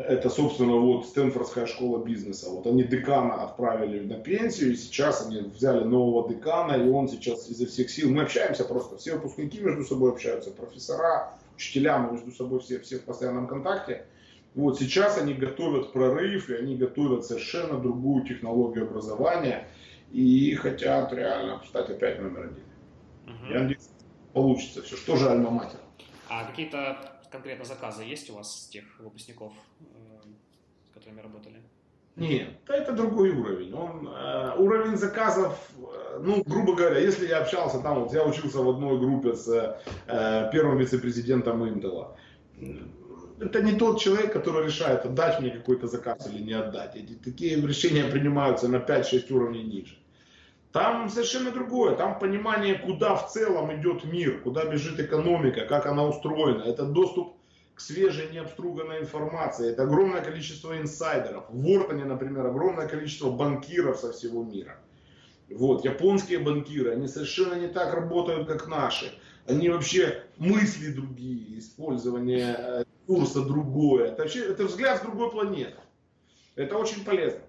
[0.00, 2.50] это, собственно, вот Стэнфордская школа бизнеса.
[2.50, 7.48] Вот они декана отправили на пенсию, и сейчас они взяли нового декана, и он сейчас
[7.48, 12.32] изо всех сил, мы общаемся просто, все выпускники между собой общаются, профессора, учителя, мы между
[12.32, 14.06] собой все, все в постоянном контакте.
[14.54, 19.68] Вот сейчас они готовят прорыв, и они готовят совершенно другую технологию образования,
[20.12, 22.64] и хотят реально стать опять номер один.
[23.26, 23.52] Угу.
[23.52, 23.88] Я надеюсь,
[24.32, 24.96] получится все.
[24.96, 25.78] Что же альма-матер?
[26.28, 29.84] А какие-то конкретно заказы есть у вас с тех выпускников, э,
[30.90, 31.60] с которыми работали?
[32.16, 33.74] Нет, это другой уровень.
[33.74, 38.62] Он, э, уровень заказов, э, ну, грубо говоря, если я общался там, вот я учился
[38.62, 39.48] в одной группе с
[40.06, 42.16] э, первым вице-президентом Intel,
[43.38, 46.96] это не тот человек, который решает, отдать мне какой-то заказ или не отдать.
[46.96, 49.98] Эти, такие решения принимаются на 5-6 уровней ниже.
[50.76, 51.96] Там совершенно другое.
[51.96, 56.64] Там понимание, куда в целом идет мир, куда бежит экономика, как она устроена.
[56.64, 57.34] Это доступ
[57.74, 59.70] к свежей, необструганной информации.
[59.70, 61.44] Это огромное количество инсайдеров.
[61.48, 64.76] В Вортоне, например, огромное количество банкиров со всего мира.
[65.48, 69.10] Вот, японские банкиры, они совершенно не так работают, как наши.
[69.46, 74.08] Они вообще мысли другие, использование э, курса другое.
[74.08, 75.78] Это, вообще, это взгляд с другой планеты.
[76.54, 77.40] Это очень полезно.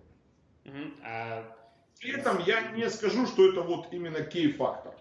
[1.03, 1.57] А...
[2.00, 4.95] При этом я не скажу, что это вот именно кей-фактор.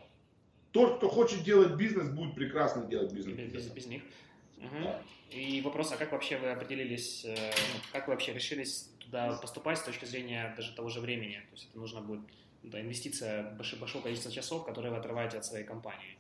[0.73, 3.37] Тот, кто хочет делать бизнес, будет прекрасно делать бизнес.
[3.37, 4.03] Без, без, без них.
[4.59, 4.83] Угу.
[4.83, 5.03] Да.
[5.31, 9.79] И вопрос, а как вообще вы определились, э, ну, как вы вообще решились туда поступать
[9.79, 11.41] с точки зрения даже того же времени?
[11.51, 12.21] То есть это нужно будет
[12.63, 16.17] да, инвестиция большое количество часов, которые вы отрываете от своей компании.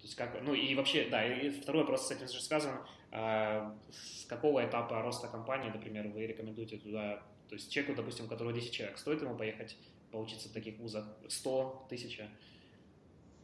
[0.00, 2.74] То есть как, ну и вообще, да, и второй вопрос с этим же связан.
[3.10, 8.28] А, с какого этапа роста компании, например, вы рекомендуете туда, то есть человеку, допустим, у
[8.28, 9.76] которого 10 человек, стоит ему поехать
[10.12, 11.04] поучиться в таких вузах?
[11.28, 12.28] 100, 1000?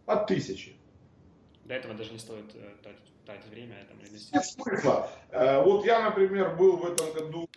[0.07, 0.73] От тысячи.
[1.65, 2.75] До этого даже не стоит э,
[3.27, 3.75] тратить время.
[3.89, 5.11] Там, Нет смысла.
[5.31, 7.49] Э, вот я, например, был в этом году,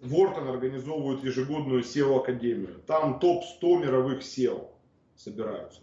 [0.00, 2.80] Вортон э, организовывает ежегодную SEO-академию.
[2.86, 4.70] Там топ-100 мировых SEO
[5.16, 5.82] собираются.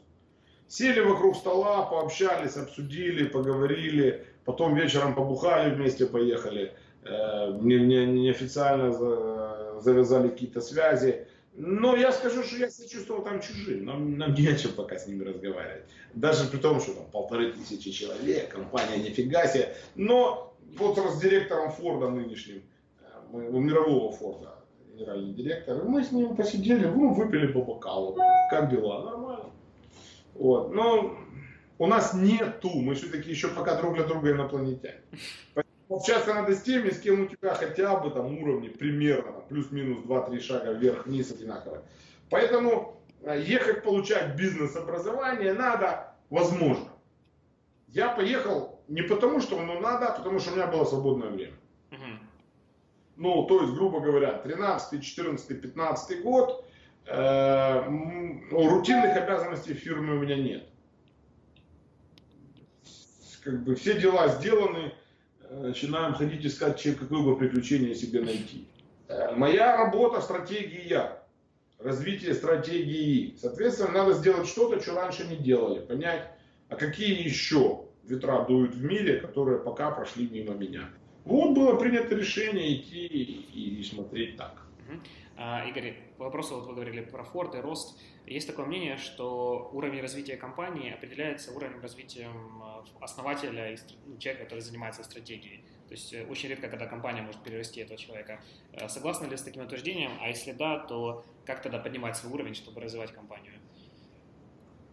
[0.68, 6.74] Сели вокруг стола, пообщались, обсудили, поговорили, потом вечером побухали вместе, поехали.
[7.62, 8.92] Неофициально
[9.80, 11.25] завязали какие-то связи.
[11.58, 13.86] Но я скажу, что я себя чувствовал там чужим.
[13.86, 15.86] Нам, нам не о чем пока с ними разговаривать.
[16.14, 19.74] Даже при том, что там полторы тысячи человек, компания нифига себе.
[19.96, 22.64] Но вот с директором Форда нынешним,
[23.00, 24.56] э, у мирового Форда,
[24.94, 28.18] генеральный директор, мы с ним посидели, ну, выпили по бокалу.
[28.50, 29.04] Как дела?
[29.06, 29.46] Нормально.
[30.34, 30.74] Вот.
[30.74, 31.18] Но
[31.78, 35.02] у нас нету, мы все-таки еще пока друг для друга инопланетяне.
[35.88, 40.40] Общаться надо с теми, с кем у тебя хотя бы там уровни примерно, плюс-минус 2-3
[40.40, 41.84] шага вверх-вниз одинаковые.
[42.32, 46.90] Поэтому э, ехать получать бизнес-образование надо, возможно.
[47.88, 51.54] Я поехал не потому, что оно надо, а потому что у меня было свободное время.
[53.18, 56.66] Ну, то есть, грубо говоря, 13, 14, 15 год,
[57.06, 57.84] э,
[58.52, 60.68] рутинных обязанностей в фирме у меня нет.
[63.44, 64.94] Как бы все дела сделаны,
[65.62, 68.68] начинаем ходить искать, чем, какое бы приключение себе найти.
[69.08, 71.22] Э, моя работа стратегия,
[71.80, 73.36] развитие стратегии.
[73.40, 76.30] Соответственно, надо сделать что-то, что раньше не делали, понять,
[76.70, 80.90] а какие еще ветра дуют в мире, которые пока прошли мимо меня.
[81.24, 84.65] Вот было принято решение идти и смотреть так.
[85.38, 88.00] А, Игорь, по вопросу, вот вы говорили про форт и рост.
[88.26, 92.30] Есть такое мнение, что уровень развития компании определяется уровнем развития
[93.00, 95.64] основателя и ну, человека, который занимается стратегией.
[95.88, 98.40] То есть э, очень редко, когда компания может перерасти этого человека.
[98.74, 100.12] Э, согласны ли с таким утверждением?
[100.22, 103.54] А если да, то как тогда поднимать свой уровень, чтобы развивать компанию?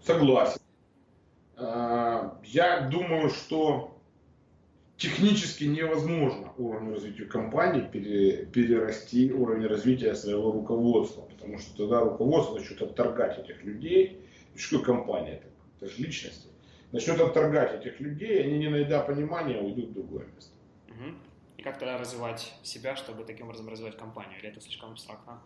[0.04, 0.60] Согласен.
[1.56, 3.91] А, я думаю, что
[5.02, 12.54] технически невозможно уровню развития компании пере, перерасти уровень развития своего руководства, потому что тогда руководство
[12.54, 14.24] начнет отторгать этих людей.
[14.54, 15.32] Что компания?
[15.32, 15.46] Это,
[15.80, 16.48] это же личности.
[16.92, 20.52] Начнет отторгать этих людей, они не найдя понимания, уйдут в другое место.
[20.88, 21.14] Угу.
[21.56, 24.38] И как тогда развивать себя, чтобы таким образом развивать компанию?
[24.38, 25.42] Или это слишком абстрактно?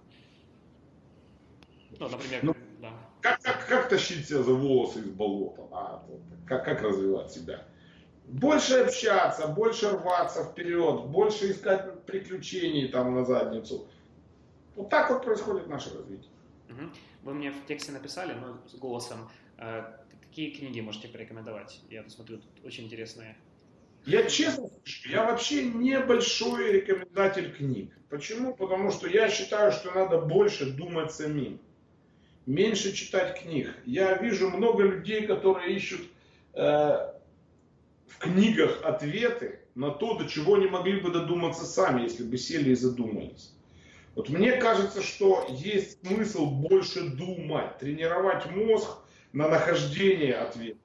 [1.98, 2.92] Ну, например, ну, да.
[3.22, 5.62] как, как, как тащить себя за волосы из болота?
[5.70, 6.04] Да?
[6.46, 7.64] Как, как развивать себя?
[8.26, 13.88] Больше общаться, больше рваться вперед, больше искать приключений там на задницу.
[14.74, 16.30] Вот так вот происходит наше развитие.
[17.22, 19.84] Вы мне в тексте написали, ну, с голосом, э,
[20.20, 21.80] какие книги можете порекомендовать?
[21.90, 23.36] Я тут смотрю, тут очень интересные.
[24.04, 27.92] Я честно скажу, я вообще небольшой рекомендатель книг.
[28.08, 28.54] Почему?
[28.54, 31.60] Потому что я считаю, что надо больше думать самим.
[32.46, 33.74] Меньше читать книг.
[33.84, 36.02] Я вижу много людей, которые ищут
[36.54, 37.12] э,
[38.08, 42.70] в книгах ответы на то, до чего не могли бы додуматься сами, если бы сели
[42.70, 43.52] и задумались.
[44.14, 48.88] Вот мне кажется, что есть смысл больше думать, тренировать мозг
[49.32, 50.78] на нахождение ответа.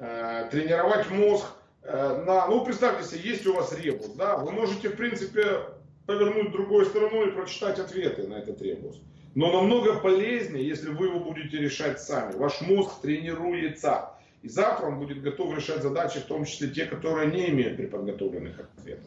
[0.00, 1.46] Э, тренировать мозг
[1.84, 2.48] э, на...
[2.48, 5.60] Ну, представьте себе, есть у вас ребус, да, вы можете, в принципе,
[6.06, 9.00] повернуть другой стороной и прочитать ответы на этот ребус.
[9.36, 12.36] Но намного полезнее, если вы его будете решать сами.
[12.36, 14.10] Ваш мозг тренируется.
[14.42, 18.58] И завтра он будет готов решать задачи, в том числе те, которые не имеют преподготовленных
[18.58, 19.06] ответов.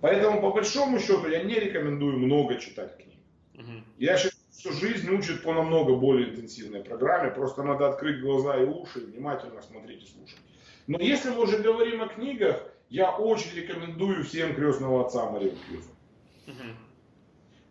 [0.00, 3.18] Поэтому, по большому счету, я не рекомендую много читать книг.
[3.54, 3.72] Угу.
[3.98, 7.30] Я считаю, что жизнь учит по намного более интенсивной программе.
[7.30, 10.38] Просто надо открыть глаза и уши, и внимательно смотреть и слушать.
[10.86, 15.90] Но если мы уже говорим о книгах, я очень рекомендую всем крестного отца Марию Кьюзу.
[16.46, 16.76] Угу.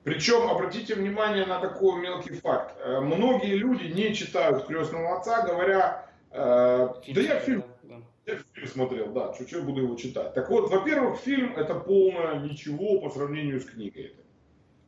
[0.04, 2.76] Причем обратите внимание на такой мелкий факт.
[2.80, 6.06] Э, многие люди не читают крестного отца, говоря,
[6.36, 8.02] да я фильм, да.
[8.26, 10.34] я фильм смотрел, да, чуть-чуть буду его читать.
[10.34, 14.16] Так вот, во-первых, фильм это полное ничего по сравнению с книгой.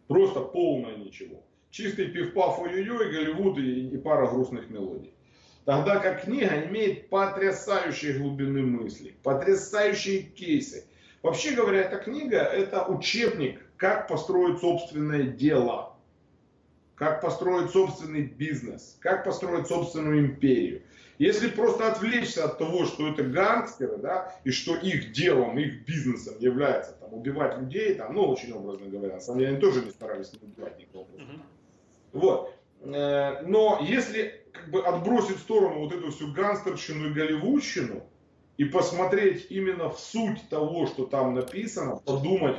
[0.08, 1.44] Просто полное ничего.
[1.70, 5.14] Чистый пивпав ой-ой-ой, Голливуд и, и пара грустных мелодий.
[5.66, 10.86] Тогда как книга имеет потрясающие глубины мысли, потрясающие кейсы,
[11.24, 15.96] Вообще говоря, эта книга это учебник, как построить собственное дело,
[16.96, 20.84] как построить собственный бизнес, как построить собственную империю.
[21.20, 26.36] Если просто отвлечься от того, что это гангстеры, да, и что их делом, их бизнесом
[26.40, 29.90] является там, убивать людей, там, ну, очень образно говоря, на самом деле они тоже не
[29.90, 31.08] старались не убивать никого.
[31.16, 31.40] Mm-hmm.
[32.14, 32.54] Вот.
[32.82, 38.04] Э, но если как бы отбросить в сторону вот эту всю гангстерщину и голливудщину
[38.58, 42.58] и посмотреть именно в суть того, что там написано, подумать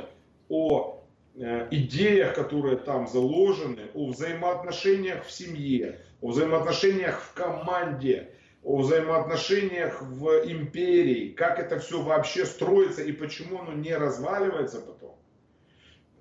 [0.49, 1.01] о
[1.35, 8.31] э, идеях, которые там заложены, о взаимоотношениях в семье, о взаимоотношениях в команде,
[8.63, 15.15] о взаимоотношениях в империи, как это все вообще строится и почему оно не разваливается потом.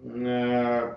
[0.02, 0.96] Э,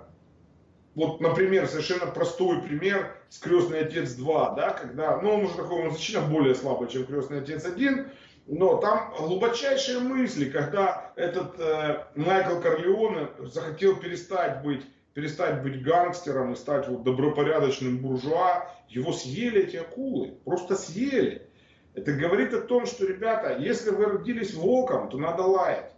[0.93, 5.83] вот, например, совершенно простой пример с «Крестный отец 2», да, когда, ну, он уже такой,
[5.83, 8.11] он значительно более слабый, чем «Крестный отец 1»,
[8.47, 16.53] но там глубочайшие мысли, когда этот э, Майкл Корлеоне захотел перестать быть перестать быть гангстером
[16.53, 21.47] и стать вот добропорядочным буржуа, его съели эти акулы, просто съели.
[21.93, 25.91] Это говорит о том, что, ребята, если вы родились волком, то надо лаять.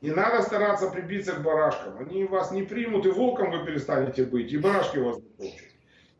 [0.00, 1.98] Не надо стараться прибиться к барашкам.
[1.98, 5.66] Они вас не примут, и волком вы перестанете быть, и барашки вас закончат.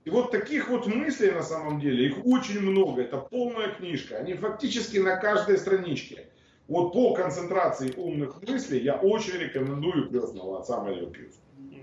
[0.04, 3.02] И вот таких вот мыслей на самом деле, их очень много.
[3.02, 4.16] Это полная книжка.
[4.16, 6.28] Они фактически на каждой страничке.
[6.66, 11.12] Вот по концентрации умных мыслей я очень рекомендую крестного отца Марию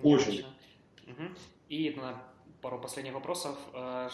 [0.04, 0.46] Очень.
[1.08, 1.24] Угу.
[1.70, 2.22] И на
[2.66, 3.56] пару последних вопросов.
[3.74, 4.10] Э,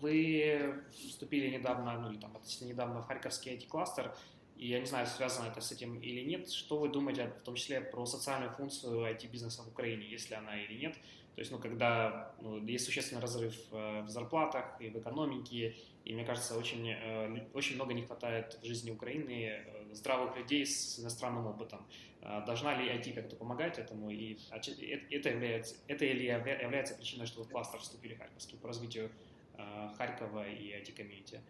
[0.00, 4.14] вы вступили недавно, ну или там относительно недавно в Харьковский IT-кластер.
[4.56, 6.50] И я не знаю, связано это с этим или нет.
[6.50, 10.78] Что вы думаете, в том числе, про социальную функцию IT-бизнеса в Украине, если она или
[10.78, 10.94] нет?
[11.34, 16.14] То есть, ну, когда ну, есть существенный разрыв э, в зарплатах и в экономике, и
[16.14, 19.62] мне кажется, очень, э, очень много не хватает в жизни Украины
[19.92, 21.86] здравых людей с иностранным опытом.
[22.24, 24.10] А, должна ли IT как-то помогать этому?
[24.10, 29.10] И а это, является, это или является причиной, что в кластер вступили Харьковский по развитию
[29.58, 31.42] а, Харькова и IT-комьюнити?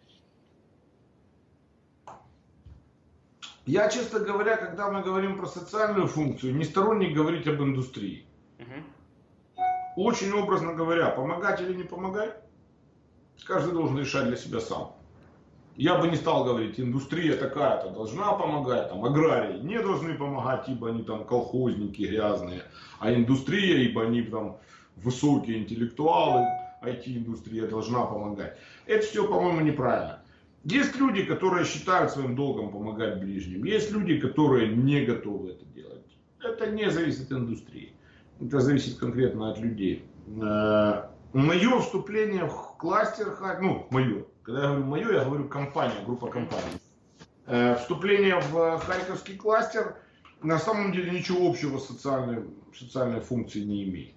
[3.65, 8.25] Я, честно говоря, когда мы говорим про социальную функцию, не сторонник говорить об индустрии.
[8.59, 9.63] Угу.
[9.95, 12.35] Очень образно говоря, помогать или не помогать,
[13.45, 14.94] каждый должен решать для себя сам
[15.77, 20.89] я бы не стал говорить, индустрия такая-то должна помогать, там, аграрии не должны помогать, ибо
[20.89, 22.63] они там колхозники грязные,
[22.99, 24.57] а индустрия, ибо они там
[24.95, 26.45] высокие интеллектуалы,
[26.81, 28.57] IT-индустрия должна помогать.
[28.85, 30.19] Это все, по-моему, неправильно.
[30.63, 33.63] Есть люди, которые считают своим долгом помогать ближним.
[33.65, 36.05] Есть люди, которые не готовы это делать.
[36.41, 37.93] Это не зависит от индустрии.
[38.41, 40.05] Это зависит конкретно от людей.
[40.41, 41.03] Э,
[41.33, 46.79] мое вступление в кластер, ну, мое, когда я говорю мое, я говорю компания, группа компаний.
[47.47, 49.95] Э, вступление в Харьковский кластер
[50.43, 52.43] на самом деле ничего общего с социальной,
[52.77, 54.13] социальной функцией не имеет.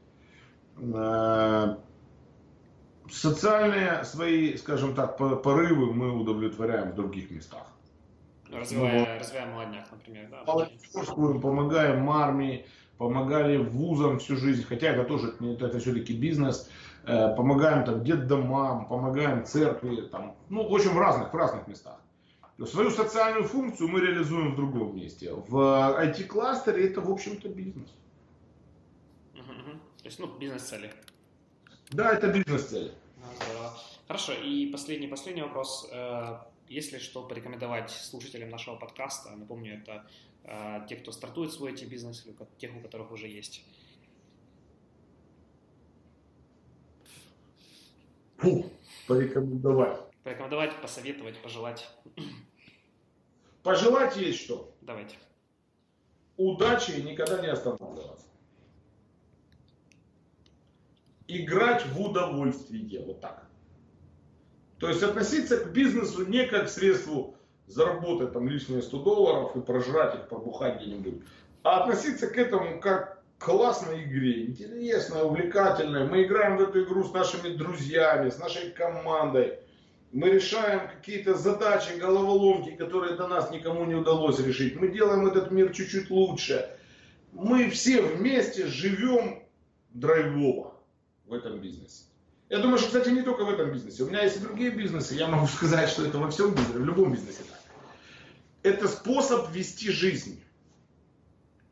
[0.77, 1.77] Э,
[3.11, 7.69] социальные свои, скажем так, порывы мы удовлетворяем в других местах.
[8.53, 10.29] Развивая, ну, развивая молодняк, например.
[10.31, 12.67] Да, помогаем армии,
[12.99, 16.69] помогали вузам всю жизнь, хотя это тоже это, это все-таки бизнес.
[17.09, 21.99] Э, помогаем там детдомам, помогаем церкви, там, ну, в общем, в разных, в разных местах.
[22.59, 25.33] Но свою социальную функцию мы реализуем в другом месте.
[25.33, 25.57] В
[26.01, 27.89] IT-кластере это, в общем-то, бизнес.
[29.35, 29.79] Угу, угу.
[30.03, 30.93] То есть, ну, бизнес-цели.
[31.91, 32.93] Да, это бизнес-цели.
[34.07, 35.89] Хорошо, и последний, последний вопрос.
[35.91, 40.05] Э, Если что порекомендовать слушателям нашего подкаста, напомню, это
[40.45, 43.65] э, те, кто стартует свой IT-бизнес, или тех, у которых уже есть
[49.07, 50.01] порекомендовать.
[50.23, 51.89] Порекомендовать, посоветовать, пожелать.
[53.63, 54.75] Пожелать есть что?
[54.81, 55.17] Давайте.
[56.37, 58.27] Удачи и никогда не останавливаться.
[61.27, 63.05] Играть в удовольствие.
[63.05, 63.47] Вот так.
[64.79, 67.37] То есть относиться к бизнесу не как к средству
[67.67, 71.23] заработать там лишние 100 долларов и прожрать их, пробухать где-нибудь.
[71.65, 76.07] А относиться к этому как классной игре, интересной, увлекательной.
[76.07, 79.59] Мы играем в эту игру с нашими друзьями, с нашей командой.
[80.13, 84.77] Мы решаем какие-то задачи, головоломки, которые до нас никому не удалось решить.
[84.77, 86.69] Мы делаем этот мир чуть-чуть лучше.
[87.33, 89.43] Мы все вместе живем
[89.91, 90.75] драйвово
[91.27, 92.05] в этом бизнесе.
[92.49, 94.03] Я думаю, что, кстати, не только в этом бизнесе.
[94.03, 95.15] У меня есть и другие бизнесы.
[95.15, 97.61] Я могу сказать, что это во всем бизнесе, в любом бизнесе так.
[98.63, 100.43] Это способ вести жизнь.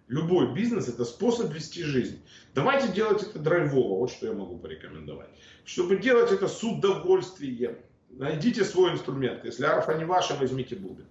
[0.09, 2.23] Любой бизнес это способ вести жизнь.
[2.55, 5.29] Давайте делать это драйвово, вот что я могу порекомендовать.
[5.65, 7.77] Чтобы делать это с удовольствием.
[8.11, 9.45] Найдите свой инструмент.
[9.45, 11.07] Если арфа не ваша, возьмите бубен.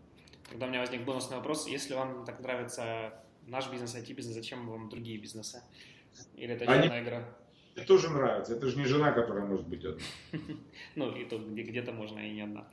[0.49, 1.67] Тогда у меня возник бонусный вопрос.
[1.67, 3.13] Если вам так нравится
[3.47, 5.61] наш бизнес, IT-бизнес, зачем вам другие бизнесы?
[6.37, 6.87] Или это Они...
[6.87, 7.27] игра?
[7.75, 8.55] Мне тоже нравится.
[8.55, 10.01] Это же не жена, которая может быть одна.
[10.95, 12.65] Ну, и тут где-то можно и не одна.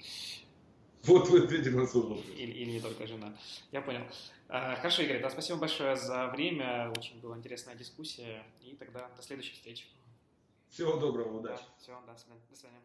[1.04, 2.24] Вот вы ответили на свой вопрос.
[2.36, 3.36] Или, или не только жена.
[3.72, 4.02] Я понял.
[4.48, 6.92] А, хорошо, Игорь, да, спасибо большое за время.
[6.96, 8.44] Очень была интересная дискуссия.
[8.60, 9.86] И тогда до следующей встречи.
[10.70, 11.62] Всего доброго, удачи.
[11.62, 12.12] Да, всего, да,
[12.50, 12.80] до свидания.